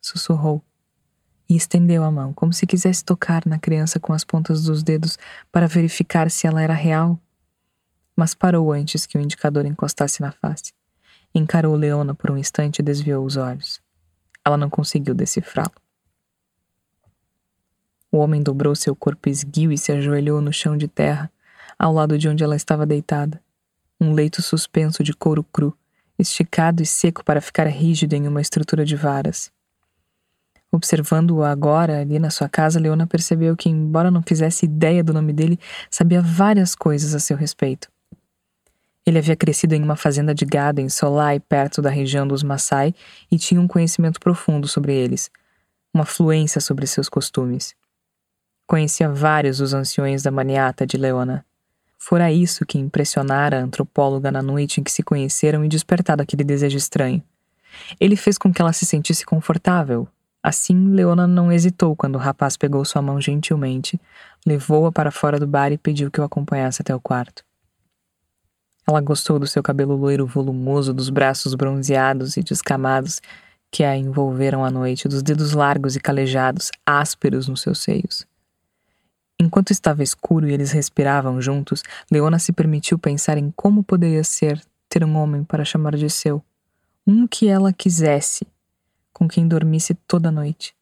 Sussurrou. 0.00 0.62
e 1.48 1.54
estendeu 1.54 2.02
a 2.02 2.10
mão, 2.10 2.32
como 2.32 2.52
se 2.52 2.66
quisesse 2.66 3.04
tocar 3.04 3.46
na 3.46 3.56
criança 3.56 4.00
com 4.00 4.12
as 4.12 4.24
pontas 4.24 4.64
dos 4.64 4.82
dedos 4.82 5.16
para 5.52 5.68
verificar 5.68 6.28
se 6.28 6.44
ela 6.46 6.60
era 6.60 6.74
real. 6.74 7.20
Mas 8.16 8.34
parou 8.34 8.72
antes 8.72 9.06
que 9.06 9.16
o 9.16 9.20
indicador 9.20 9.64
encostasse 9.64 10.20
na 10.20 10.32
face. 10.32 10.72
Encarou 11.32 11.76
Leona 11.76 12.14
por 12.14 12.30
um 12.32 12.36
instante 12.36 12.80
e 12.80 12.82
desviou 12.82 13.24
os 13.24 13.36
olhos. 13.36 13.80
Ela 14.44 14.56
não 14.56 14.68
conseguiu 14.68 15.14
decifrá-lo. 15.14 15.74
O 18.10 18.18
homem 18.18 18.42
dobrou 18.42 18.74
seu 18.74 18.96
corpo 18.96 19.28
esguio 19.28 19.70
e 19.70 19.78
se 19.78 19.92
ajoelhou 19.92 20.40
no 20.40 20.52
chão 20.52 20.76
de 20.76 20.88
terra, 20.88 21.30
ao 21.78 21.92
lado 21.92 22.18
de 22.18 22.28
onde 22.28 22.42
ela 22.42 22.56
estava 22.56 22.86
deitada. 22.86 23.40
Um 24.00 24.12
leito 24.12 24.42
suspenso 24.42 25.04
de 25.04 25.12
couro 25.12 25.44
cru, 25.44 25.76
esticado 26.18 26.82
e 26.82 26.86
seco 26.86 27.24
para 27.24 27.40
ficar 27.40 27.66
rígido 27.66 28.14
em 28.14 28.26
uma 28.26 28.40
estrutura 28.40 28.84
de 28.84 28.96
varas. 28.96 29.50
Observando-o 30.70 31.42
agora 31.42 32.00
ali 32.00 32.18
na 32.18 32.30
sua 32.30 32.48
casa, 32.48 32.80
Leona 32.80 33.06
percebeu 33.06 33.56
que, 33.56 33.68
embora 33.68 34.10
não 34.10 34.22
fizesse 34.22 34.66
ideia 34.66 35.02
do 35.02 35.14
nome 35.14 35.32
dele, 35.32 35.58
sabia 35.90 36.20
várias 36.20 36.74
coisas 36.74 37.14
a 37.14 37.20
seu 37.20 37.36
respeito. 37.36 37.88
Ele 39.06 39.18
havia 39.18 39.36
crescido 39.36 39.74
em 39.74 39.82
uma 39.82 39.94
fazenda 39.94 40.34
de 40.34 40.44
gado 40.44 40.80
em 40.80 40.88
Solai, 40.88 41.38
perto 41.38 41.80
da 41.80 41.88
região 41.88 42.26
dos 42.26 42.42
Maasai, 42.42 42.92
e 43.30 43.38
tinha 43.38 43.60
um 43.60 43.68
conhecimento 43.68 44.18
profundo 44.18 44.66
sobre 44.66 44.92
eles, 44.92 45.30
uma 45.94 46.04
fluência 46.04 46.60
sobre 46.60 46.86
seus 46.86 47.08
costumes. 47.08 47.74
Conhecia 48.66 49.08
vários 49.08 49.58
dos 49.58 49.72
anciões 49.72 50.24
da 50.24 50.32
maniata 50.32 50.84
de 50.84 50.96
Leona. 50.96 51.46
Fora 51.98 52.30
isso 52.30 52.64
que 52.66 52.78
impressionara 52.78 53.58
a 53.58 53.62
antropóloga 53.62 54.30
na 54.30 54.42
noite 54.42 54.80
em 54.80 54.84
que 54.84 54.92
se 54.92 55.02
conheceram 55.02 55.64
e 55.64 55.68
despertado 55.68 56.22
aquele 56.22 56.44
desejo 56.44 56.76
estranho. 56.76 57.22
Ele 57.98 58.16
fez 58.16 58.38
com 58.38 58.52
que 58.52 58.60
ela 58.60 58.72
se 58.72 58.86
sentisse 58.86 59.24
confortável. 59.24 60.06
Assim, 60.42 60.90
Leona 60.90 61.26
não 61.26 61.50
hesitou 61.50 61.96
quando 61.96 62.14
o 62.14 62.18
rapaz 62.18 62.56
pegou 62.56 62.84
sua 62.84 63.02
mão 63.02 63.20
gentilmente, 63.20 64.00
levou-a 64.46 64.92
para 64.92 65.10
fora 65.10 65.40
do 65.40 65.46
bar 65.46 65.72
e 65.72 65.78
pediu 65.78 66.10
que 66.10 66.20
o 66.20 66.24
acompanhasse 66.24 66.82
até 66.82 66.94
o 66.94 67.00
quarto. 67.00 67.44
Ela 68.88 69.00
gostou 69.00 69.40
do 69.40 69.46
seu 69.46 69.62
cabelo 69.62 69.96
loiro 69.96 70.24
volumoso, 70.24 70.94
dos 70.94 71.10
braços 71.10 71.54
bronzeados 71.54 72.36
e 72.36 72.42
descamados 72.42 73.20
que 73.72 73.82
a 73.82 73.96
envolveram 73.96 74.64
à 74.64 74.70
noite, 74.70 75.08
dos 75.08 75.22
dedos 75.22 75.52
largos 75.52 75.96
e 75.96 76.00
calejados, 76.00 76.70
ásperos 76.86 77.48
nos 77.48 77.62
seus 77.62 77.80
seios. 77.80 78.24
Enquanto 79.38 79.70
estava 79.70 80.02
escuro 80.02 80.48
e 80.48 80.52
eles 80.52 80.72
respiravam 80.72 81.40
juntos, 81.40 81.82
Leona 82.10 82.38
se 82.38 82.52
permitiu 82.52 82.98
pensar 82.98 83.36
em 83.36 83.52
como 83.54 83.84
poderia 83.84 84.24
ser 84.24 84.62
ter 84.88 85.04
um 85.04 85.16
homem 85.16 85.44
para 85.44 85.64
chamar 85.64 85.94
de 85.94 86.08
seu. 86.08 86.42
Um 87.06 87.26
que 87.26 87.46
ela 87.46 87.72
quisesse, 87.72 88.46
com 89.12 89.28
quem 89.28 89.46
dormisse 89.46 89.94
toda 90.06 90.30
noite. 90.30 90.74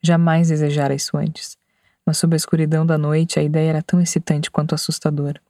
Jamais 0.00 0.48
desejara 0.48 0.94
isso 0.94 1.16
antes, 1.16 1.58
mas 2.06 2.18
sob 2.18 2.34
a 2.34 2.36
escuridão 2.36 2.86
da 2.86 2.96
noite 2.96 3.40
a 3.40 3.42
ideia 3.42 3.70
era 3.70 3.82
tão 3.82 4.00
excitante 4.00 4.50
quanto 4.50 4.74
assustadora. 4.74 5.40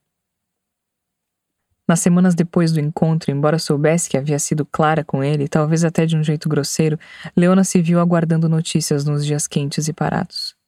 Nas 1.87 2.01
semanas 2.01 2.35
depois 2.35 2.73
do 2.73 2.81
encontro, 2.81 3.31
embora 3.31 3.59
soubesse 3.59 4.09
que 4.09 4.17
havia 4.17 4.39
sido 4.39 4.65
clara 4.65 5.05
com 5.05 5.23
ele, 5.23 5.49
talvez 5.49 5.85
até 5.85 6.07
de 6.07 6.17
um 6.17 6.23
jeito 6.23 6.49
grosseiro, 6.49 6.99
Leona 7.37 7.63
se 7.63 7.83
viu 7.83 8.01
aguardando 8.01 8.49
notícias 8.49 9.05
nos 9.05 9.27
dias 9.27 9.47
quentes 9.47 9.87
e 9.87 9.93
parados 9.93 10.60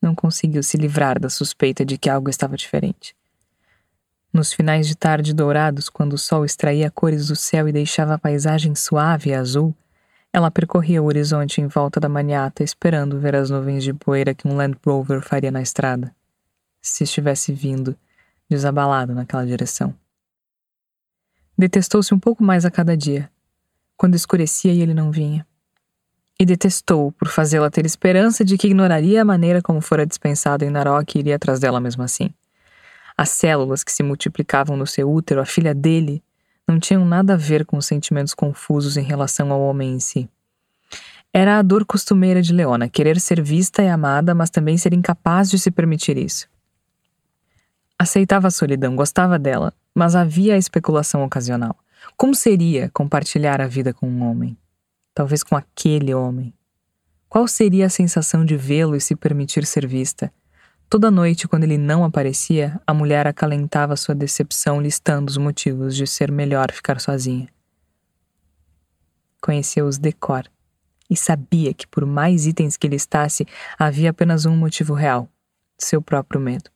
não 0.00 0.14
conseguiu 0.14 0.62
se 0.62 0.76
livrar 0.76 1.18
da 1.18 1.28
suspeita 1.28 1.84
de 1.84 1.98
que 1.98 2.08
algo 2.08 2.30
estava 2.30 2.56
diferente. 2.56 3.14
Nos 4.32 4.52
finais 4.52 4.86
de 4.86 4.96
tarde 4.96 5.34
dourados, 5.34 5.88
quando 5.88 6.12
o 6.12 6.18
sol 6.18 6.44
extraía 6.44 6.90
cores 6.90 7.28
do 7.28 7.36
céu 7.36 7.68
e 7.68 7.72
deixava 7.72 8.14
a 8.14 8.18
paisagem 8.18 8.74
suave 8.74 9.30
e 9.30 9.34
azul, 9.34 9.74
ela 10.32 10.50
percorria 10.50 11.02
o 11.02 11.06
horizonte 11.06 11.60
em 11.60 11.66
volta 11.66 11.98
da 11.98 12.08
maniata, 12.08 12.62
esperando 12.62 13.18
ver 13.18 13.34
as 13.34 13.50
nuvens 13.50 13.82
de 13.82 13.94
poeira 13.94 14.34
que 14.34 14.46
um 14.46 14.54
Land 14.54 14.78
Rover 14.84 15.22
faria 15.22 15.50
na 15.50 15.62
estrada, 15.62 16.14
se 16.80 17.04
estivesse 17.04 17.52
vindo, 17.52 17.96
desabalado 18.48 19.14
naquela 19.14 19.46
direção. 19.46 19.94
Detestou-se 21.56 22.14
um 22.14 22.18
pouco 22.18 22.44
mais 22.44 22.64
a 22.64 22.70
cada 22.70 22.96
dia, 22.96 23.30
quando 23.96 24.14
escurecia 24.14 24.72
e 24.72 24.80
ele 24.80 24.94
não 24.94 25.10
vinha 25.10 25.44
e 26.38 26.46
detestou 26.46 27.10
por 27.12 27.28
fazê-la 27.28 27.70
ter 27.70 27.84
esperança 27.84 28.44
de 28.44 28.56
que 28.56 28.68
ignoraria 28.68 29.22
a 29.22 29.24
maneira 29.24 29.60
como 29.60 29.80
fora 29.80 30.06
dispensado 30.06 30.64
em 30.64 30.70
Narok 30.70 31.16
e 31.16 31.18
iria 31.18 31.36
atrás 31.36 31.58
dela 31.58 31.80
mesmo 31.80 32.02
assim. 32.02 32.30
As 33.16 33.30
células 33.30 33.82
que 33.82 33.90
se 33.90 34.04
multiplicavam 34.04 34.76
no 34.76 34.86
seu 34.86 35.10
útero, 35.12 35.40
a 35.40 35.44
filha 35.44 35.74
dele, 35.74 36.22
não 36.66 36.78
tinham 36.78 37.04
nada 37.04 37.34
a 37.34 37.36
ver 37.36 37.66
com 37.66 37.76
os 37.76 37.86
sentimentos 37.86 38.34
confusos 38.34 38.96
em 38.96 39.02
relação 39.02 39.50
ao 39.50 39.60
homem 39.60 39.94
em 39.94 40.00
si. 40.00 40.28
Era 41.32 41.58
a 41.58 41.62
dor 41.62 41.84
costumeira 41.84 42.40
de 42.40 42.52
Leona, 42.52 42.88
querer 42.88 43.18
ser 43.20 43.42
vista 43.42 43.82
e 43.82 43.88
amada, 43.88 44.34
mas 44.34 44.50
também 44.50 44.78
ser 44.78 44.94
incapaz 44.94 45.50
de 45.50 45.58
se 45.58 45.70
permitir 45.70 46.16
isso. 46.16 46.48
Aceitava 47.98 48.46
a 48.46 48.50
solidão, 48.50 48.94
gostava 48.94 49.38
dela, 49.38 49.72
mas 49.92 50.14
havia 50.14 50.54
a 50.54 50.58
especulação 50.58 51.24
ocasional. 51.24 51.76
Como 52.16 52.34
seria 52.34 52.88
compartilhar 52.94 53.60
a 53.60 53.66
vida 53.66 53.92
com 53.92 54.08
um 54.08 54.22
homem? 54.22 54.56
Talvez 55.18 55.42
com 55.42 55.56
aquele 55.56 56.14
homem. 56.14 56.54
Qual 57.28 57.48
seria 57.48 57.86
a 57.86 57.90
sensação 57.90 58.44
de 58.44 58.56
vê-lo 58.56 58.94
e 58.94 59.00
se 59.00 59.16
permitir 59.16 59.66
ser 59.66 59.84
vista? 59.84 60.32
Toda 60.88 61.10
noite, 61.10 61.48
quando 61.48 61.64
ele 61.64 61.76
não 61.76 62.04
aparecia, 62.04 62.80
a 62.86 62.94
mulher 62.94 63.26
acalentava 63.26 63.96
sua 63.96 64.14
decepção 64.14 64.80
listando 64.80 65.28
os 65.28 65.36
motivos 65.36 65.96
de 65.96 66.06
ser 66.06 66.30
melhor 66.30 66.70
ficar 66.70 67.00
sozinha. 67.00 67.48
Conheceu-os 69.42 69.98
decor 69.98 70.44
e 71.10 71.16
sabia 71.16 71.74
que, 71.74 71.88
por 71.88 72.06
mais 72.06 72.46
itens 72.46 72.76
que 72.76 72.86
listasse, 72.86 73.44
havia 73.76 74.10
apenas 74.10 74.46
um 74.46 74.56
motivo 74.56 74.94
real: 74.94 75.28
seu 75.76 76.00
próprio 76.00 76.40
medo. 76.40 76.70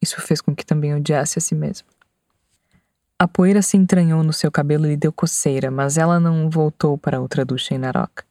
Isso 0.00 0.20
fez 0.20 0.40
com 0.40 0.54
que 0.54 0.64
também 0.64 0.94
odiasse 0.94 1.40
a 1.40 1.42
si 1.42 1.56
mesmo. 1.56 1.88
A 3.18 3.26
poeira 3.26 3.62
se 3.62 3.78
entranhou 3.78 4.22
no 4.22 4.32
seu 4.32 4.52
cabelo 4.52 4.84
e 4.84 4.90
lhe 4.90 4.96
deu 4.96 5.10
coceira, 5.10 5.70
mas 5.70 5.96
ela 5.96 6.20
não 6.20 6.50
voltou 6.50 6.98
para 6.98 7.18
outra 7.18 7.46
ducha 7.46 7.74
em 7.74 7.78
Naroca. 7.78 8.26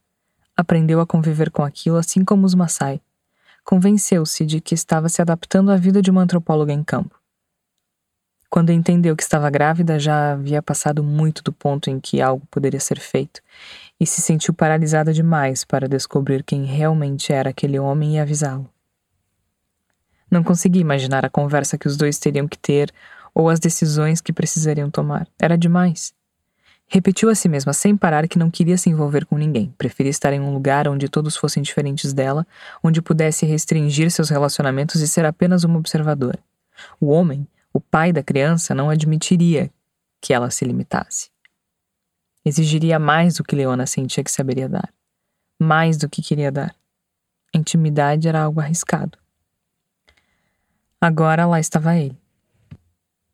Aprendeu 0.55 0.99
a 0.99 1.07
conviver 1.07 1.49
com 1.49 1.63
aquilo 1.63 1.97
assim 1.97 2.23
como 2.23 2.45
os 2.45 2.53
Maasai. 2.53 3.01
Convenceu-se 3.63 4.45
de 4.45 4.61
que 4.61 4.75
estava 4.75 5.09
se 5.09 5.23
adaptando 5.23 5.71
à 5.71 5.75
vida 5.75 6.03
de 6.03 6.11
uma 6.11 6.21
antropóloga 6.21 6.71
em 6.71 6.83
campo. 6.83 7.19
Quando 8.47 8.71
entendeu 8.71 9.15
que 9.15 9.23
estava 9.23 9.49
grávida, 9.49 9.97
já 9.97 10.33
havia 10.33 10.61
passado 10.61 11.03
muito 11.03 11.41
do 11.41 11.51
ponto 11.51 11.89
em 11.89 11.99
que 11.99 12.21
algo 12.21 12.45
poderia 12.51 12.79
ser 12.79 12.99
feito, 12.99 13.41
e 13.99 14.05
se 14.05 14.21
sentiu 14.21 14.53
paralisada 14.53 15.11
demais 15.11 15.65
para 15.65 15.89
descobrir 15.89 16.43
quem 16.43 16.63
realmente 16.63 17.33
era 17.33 17.49
aquele 17.49 17.79
homem 17.79 18.15
e 18.15 18.19
avisá-lo. 18.19 18.69
Não 20.29 20.43
conseguia 20.43 20.81
imaginar 20.81 21.25
a 21.25 21.29
conversa 21.29 21.75
que 21.75 21.87
os 21.87 21.97
dois 21.97 22.19
teriam 22.19 22.47
que 22.47 22.57
ter 22.57 22.93
ou 23.35 23.49
as 23.49 23.59
decisões 23.59 24.21
que 24.21 24.31
precisariam 24.31 24.89
tomar. 24.89 25.27
Era 25.37 25.57
demais. 25.57 26.13
Repetiu 26.87 27.29
a 27.29 27.35
si 27.35 27.49
mesma 27.49 27.73
sem 27.73 27.97
parar 27.97 28.27
que 28.27 28.39
não 28.39 28.49
queria 28.49 28.77
se 28.77 28.89
envolver 28.89 29.25
com 29.25 29.37
ninguém, 29.37 29.73
preferia 29.77 30.09
estar 30.09 30.31
em 30.31 30.39
um 30.39 30.53
lugar 30.53 30.87
onde 30.87 31.09
todos 31.09 31.35
fossem 31.35 31.61
diferentes 31.61 32.13
dela, 32.13 32.47
onde 32.81 33.01
pudesse 33.01 33.45
restringir 33.45 34.09
seus 34.09 34.29
relacionamentos 34.29 35.01
e 35.01 35.07
ser 35.07 35.25
apenas 35.25 35.63
uma 35.63 35.77
observadora. 35.77 36.39
O 37.01 37.07
homem, 37.07 37.45
o 37.73 37.81
pai 37.81 38.13
da 38.13 38.23
criança, 38.23 38.73
não 38.73 38.89
admitiria 38.89 39.69
que 40.21 40.33
ela 40.33 40.49
se 40.49 40.63
limitasse. 40.63 41.29
Exigiria 42.45 42.99
mais 42.99 43.35
do 43.35 43.43
que 43.43 43.55
Leona 43.55 43.87
sentia 43.87 44.23
que 44.23 44.31
saberia 44.31 44.69
dar, 44.69 44.93
mais 45.59 45.97
do 45.97 46.07
que 46.07 46.21
queria 46.21 46.51
dar. 46.51 46.75
Intimidade 47.53 48.27
era 48.27 48.43
algo 48.43 48.59
arriscado. 48.59 49.17
Agora 51.01 51.47
lá 51.47 51.59
estava 51.59 51.95
ele 51.95 52.15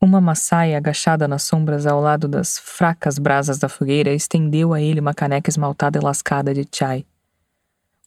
uma 0.01 0.19
maçaia 0.19 0.77
agachada 0.77 1.27
nas 1.27 1.43
sombras 1.43 1.85
ao 1.85 2.01
lado 2.01 2.27
das 2.27 2.57
fracas 2.57 3.19
brasas 3.19 3.59
da 3.59 3.69
fogueira 3.69 4.11
estendeu 4.11 4.73
a 4.73 4.81
ele 4.81 4.99
uma 4.99 5.13
caneca 5.13 5.49
esmaltada 5.49 5.99
e 5.99 6.01
lascada 6.01 6.53
de 6.53 6.67
chai. 6.73 7.05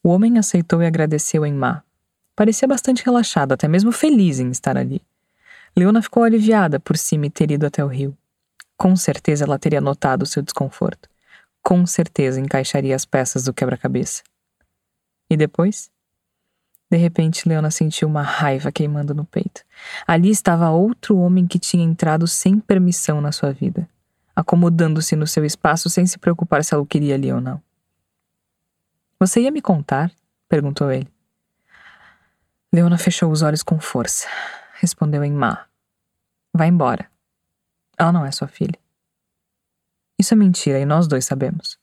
O 0.03 0.09
homem 0.09 0.37
aceitou 0.37 0.83
e 0.83 0.85
agradeceu 0.85 1.45
em 1.45 1.53
má. 1.53 1.81
Parecia 2.35 2.67
bastante 2.67 3.03
relaxado, 3.05 3.53
até 3.53 3.65
mesmo 3.65 3.93
feliz 3.93 4.39
em 4.39 4.51
estar 4.51 4.77
ali. 4.77 5.01
Leona 5.75 6.01
ficou 6.01 6.23
aliviada 6.23 6.79
por 6.81 6.97
e 6.97 7.29
ter 7.29 7.49
ido 7.49 7.65
até 7.65 7.83
o 7.83 7.87
rio. 7.87 8.15
Com 8.77 8.95
certeza 8.97 9.45
ela 9.45 9.57
teria 9.57 9.79
notado 9.79 10.25
seu 10.25 10.43
desconforto. 10.43 11.09
Com 11.63 11.85
certeza 11.85 12.41
encaixaria 12.41 12.95
as 12.95 13.05
peças 13.05 13.45
do 13.45 13.53
quebra-cabeça. 13.53 14.21
E 15.29 15.37
depois? 15.37 15.89
De 16.89 16.97
repente, 16.97 17.47
Leona 17.49 17.71
sentiu 17.71 18.07
uma 18.07 18.21
raiva 18.21 18.71
queimando 18.71 19.13
no 19.13 19.25
peito. 19.25 19.63
Ali 20.05 20.29
estava 20.29 20.69
outro 20.69 21.17
homem 21.17 21.47
que 21.47 21.57
tinha 21.57 21.83
entrado 21.83 22.27
sem 22.27 22.59
permissão 22.59 23.19
na 23.19 23.31
sua 23.31 23.51
vida, 23.51 23.89
acomodando-se 24.35 25.15
no 25.15 25.25
seu 25.25 25.43
espaço 25.43 25.89
sem 25.89 26.05
se 26.05 26.17
preocupar 26.19 26.63
se 26.63 26.73
ela 26.73 26.85
queria 26.85 27.15
ali 27.15 27.31
ou 27.31 27.41
não. 27.41 27.61
Você 29.19 29.41
ia 29.41 29.51
me 29.51 29.61
contar? 29.61 30.11
perguntou 30.47 30.91
ele. 30.91 31.07
Leona 32.71 32.97
fechou 32.97 33.31
os 33.31 33.41
olhos 33.41 33.63
com 33.63 33.79
força. 33.79 34.27
Respondeu 34.75 35.23
em 35.23 35.31
má. 35.31 35.65
Vá 36.53 36.67
embora. 36.67 37.09
Ela 37.97 38.11
não 38.11 38.25
é 38.25 38.31
sua 38.31 38.47
filha. 38.47 38.77
Isso 40.19 40.33
é 40.33 40.37
mentira 40.37 40.79
e 40.79 40.85
nós 40.85 41.07
dois 41.07 41.25
sabemos. 41.25 41.79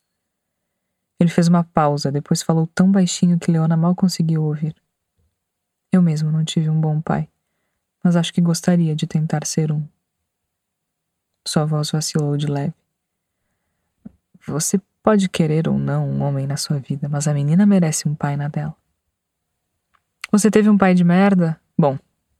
Ele 1.18 1.30
fez 1.30 1.48
uma 1.48 1.64
pausa, 1.64 2.10
depois 2.12 2.42
falou 2.42 2.66
tão 2.66 2.90
baixinho 2.90 3.38
que 3.38 3.50
Leona 3.50 3.76
mal 3.76 3.94
conseguiu 3.94 4.42
ouvir. 4.42 4.74
Eu 5.92 6.00
mesmo 6.00 6.32
não 6.32 6.42
tive 6.42 6.70
um 6.70 6.80
bom 6.80 7.02
pai, 7.02 7.28
mas 8.02 8.16
acho 8.16 8.32
que 8.32 8.40
gostaria 8.40 8.96
de 8.96 9.06
tentar 9.06 9.46
ser 9.46 9.70
um. 9.70 9.86
Sua 11.46 11.66
voz 11.66 11.90
vacilou 11.90 12.36
de 12.36 12.46
leve. 12.46 12.74
Você 14.46 14.80
pode 15.02 15.28
querer 15.28 15.68
ou 15.68 15.78
não 15.78 16.08
um 16.08 16.22
homem 16.22 16.46
na 16.46 16.56
sua 16.56 16.78
vida, 16.78 17.08
mas 17.08 17.28
a 17.28 17.34
menina 17.34 17.66
merece 17.66 18.08
um 18.08 18.14
pai 18.14 18.36
na 18.36 18.48
dela. 18.48 18.74
Você 20.30 20.50
teve 20.50 20.70
um 20.70 20.78
pai 20.78 20.94
de 20.94 21.04
merda? 21.04 21.60
Bom, 21.76 21.98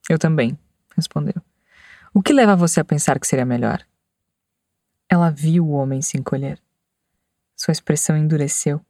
eu 0.09 0.19
também, 0.19 0.59
respondeu. 0.97 1.35
O 2.15 2.23
que 2.23 2.33
leva 2.33 2.57
você 2.57 2.81
a 2.81 2.85
pensar 2.85 3.21
que 3.21 3.27
seria 3.27 3.45
melhor? 3.45 3.85
Ela 5.09 5.31
viu 5.31 5.67
o 5.67 5.73
homem 5.73 6.01
se 6.01 6.17
encolher. 6.17 6.59
Sua 7.55 7.73
expressão 7.73 8.17
endureceu. 8.17 8.81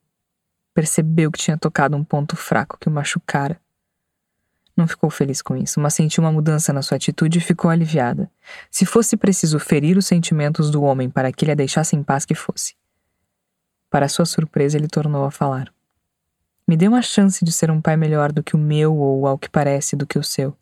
Percebeu 0.73 1.33
que 1.33 1.39
tinha 1.39 1.59
tocado 1.59 1.97
um 1.97 2.05
ponto 2.05 2.37
fraco 2.37 2.79
que 2.79 2.89
o 2.89 2.93
machucara. 2.93 3.61
Não 4.77 4.89
ficou 4.89 5.11
feliz 5.11 5.43
com 5.43 5.57
isso, 5.57 5.79
mas 5.81 5.95
sentiu 5.95 6.25
uma 6.25 6.33
mudança 6.33 6.73
na 6.73 6.81
sua 6.81 6.97
atitude 6.97 7.39
e 7.39 7.43
ficou 7.43 7.71
aliviada. 7.71 8.31
Se 8.71 8.87
fosse 8.87 9.17
preciso 9.17 9.59
ferir 9.59 9.99
os 9.99 10.07
sentimentos 10.07 10.71
do 10.71 10.83
homem 10.83 11.11
para 11.11 11.31
que 11.31 11.45
ele 11.45 11.53
a 11.53 11.55
deixasse 11.55 11.95
em 11.95 12.03
paz, 12.03 12.25
que 12.25 12.35
fosse. 12.35 12.75
Para 13.91 14.09
sua 14.09 14.25
surpresa, 14.25 14.79
ele 14.79 14.89
tornou 14.89 15.25
a 15.25 15.31
falar. 15.31 15.73
Me 16.67 16.77
dê 16.77 16.89
uma 16.89 17.03
chance 17.03 17.45
de 17.45 17.53
ser 17.53 17.71
um 17.71 17.81
pai 17.83 17.97
melhor 17.97 18.33
do 18.33 18.43
que 18.43 18.57
o 18.57 18.59
meu 18.59 18.97
ou, 18.97 19.27
ao 19.27 19.37
que 19.37 19.51
parece, 19.51 19.95
do 19.95 20.07
que 20.07 20.19
o 20.19 20.23
seu. 20.23 20.57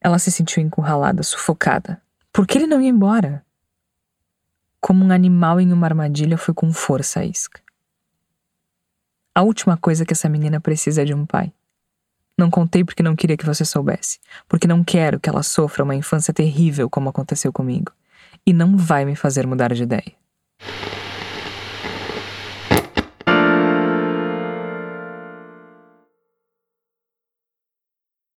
Ela 0.00 0.18
se 0.18 0.30
sentiu 0.30 0.62
encurralada, 0.62 1.22
sufocada. 1.22 2.00
Por 2.32 2.46
que 2.46 2.56
ele 2.56 2.66
não 2.66 2.80
ia 2.80 2.88
embora? 2.88 3.44
Como 4.80 5.04
um 5.04 5.10
animal 5.10 5.60
em 5.60 5.72
uma 5.72 5.86
armadilha, 5.86 6.38
foi 6.38 6.54
com 6.54 6.72
força 6.72 7.20
a 7.20 7.24
isca. 7.24 7.60
A 9.34 9.42
última 9.42 9.76
coisa 9.76 10.06
que 10.06 10.14
essa 10.14 10.30
menina 10.30 10.60
precisa 10.60 11.02
é 11.02 11.04
de 11.04 11.12
um 11.12 11.26
pai. 11.26 11.52
Não 12.38 12.50
contei 12.50 12.84
porque 12.84 13.02
não 13.02 13.16
queria 13.16 13.36
que 13.36 13.46
você 13.46 13.64
soubesse, 13.64 14.18
porque 14.46 14.66
não 14.66 14.84
quero 14.84 15.18
que 15.18 15.28
ela 15.28 15.42
sofra 15.42 15.82
uma 15.82 15.94
infância 15.94 16.34
terrível 16.34 16.90
como 16.90 17.08
aconteceu 17.08 17.52
comigo, 17.52 17.92
e 18.46 18.52
não 18.52 18.76
vai 18.76 19.04
me 19.04 19.16
fazer 19.16 19.46
mudar 19.46 19.72
de 19.72 19.82
ideia. 19.82 20.12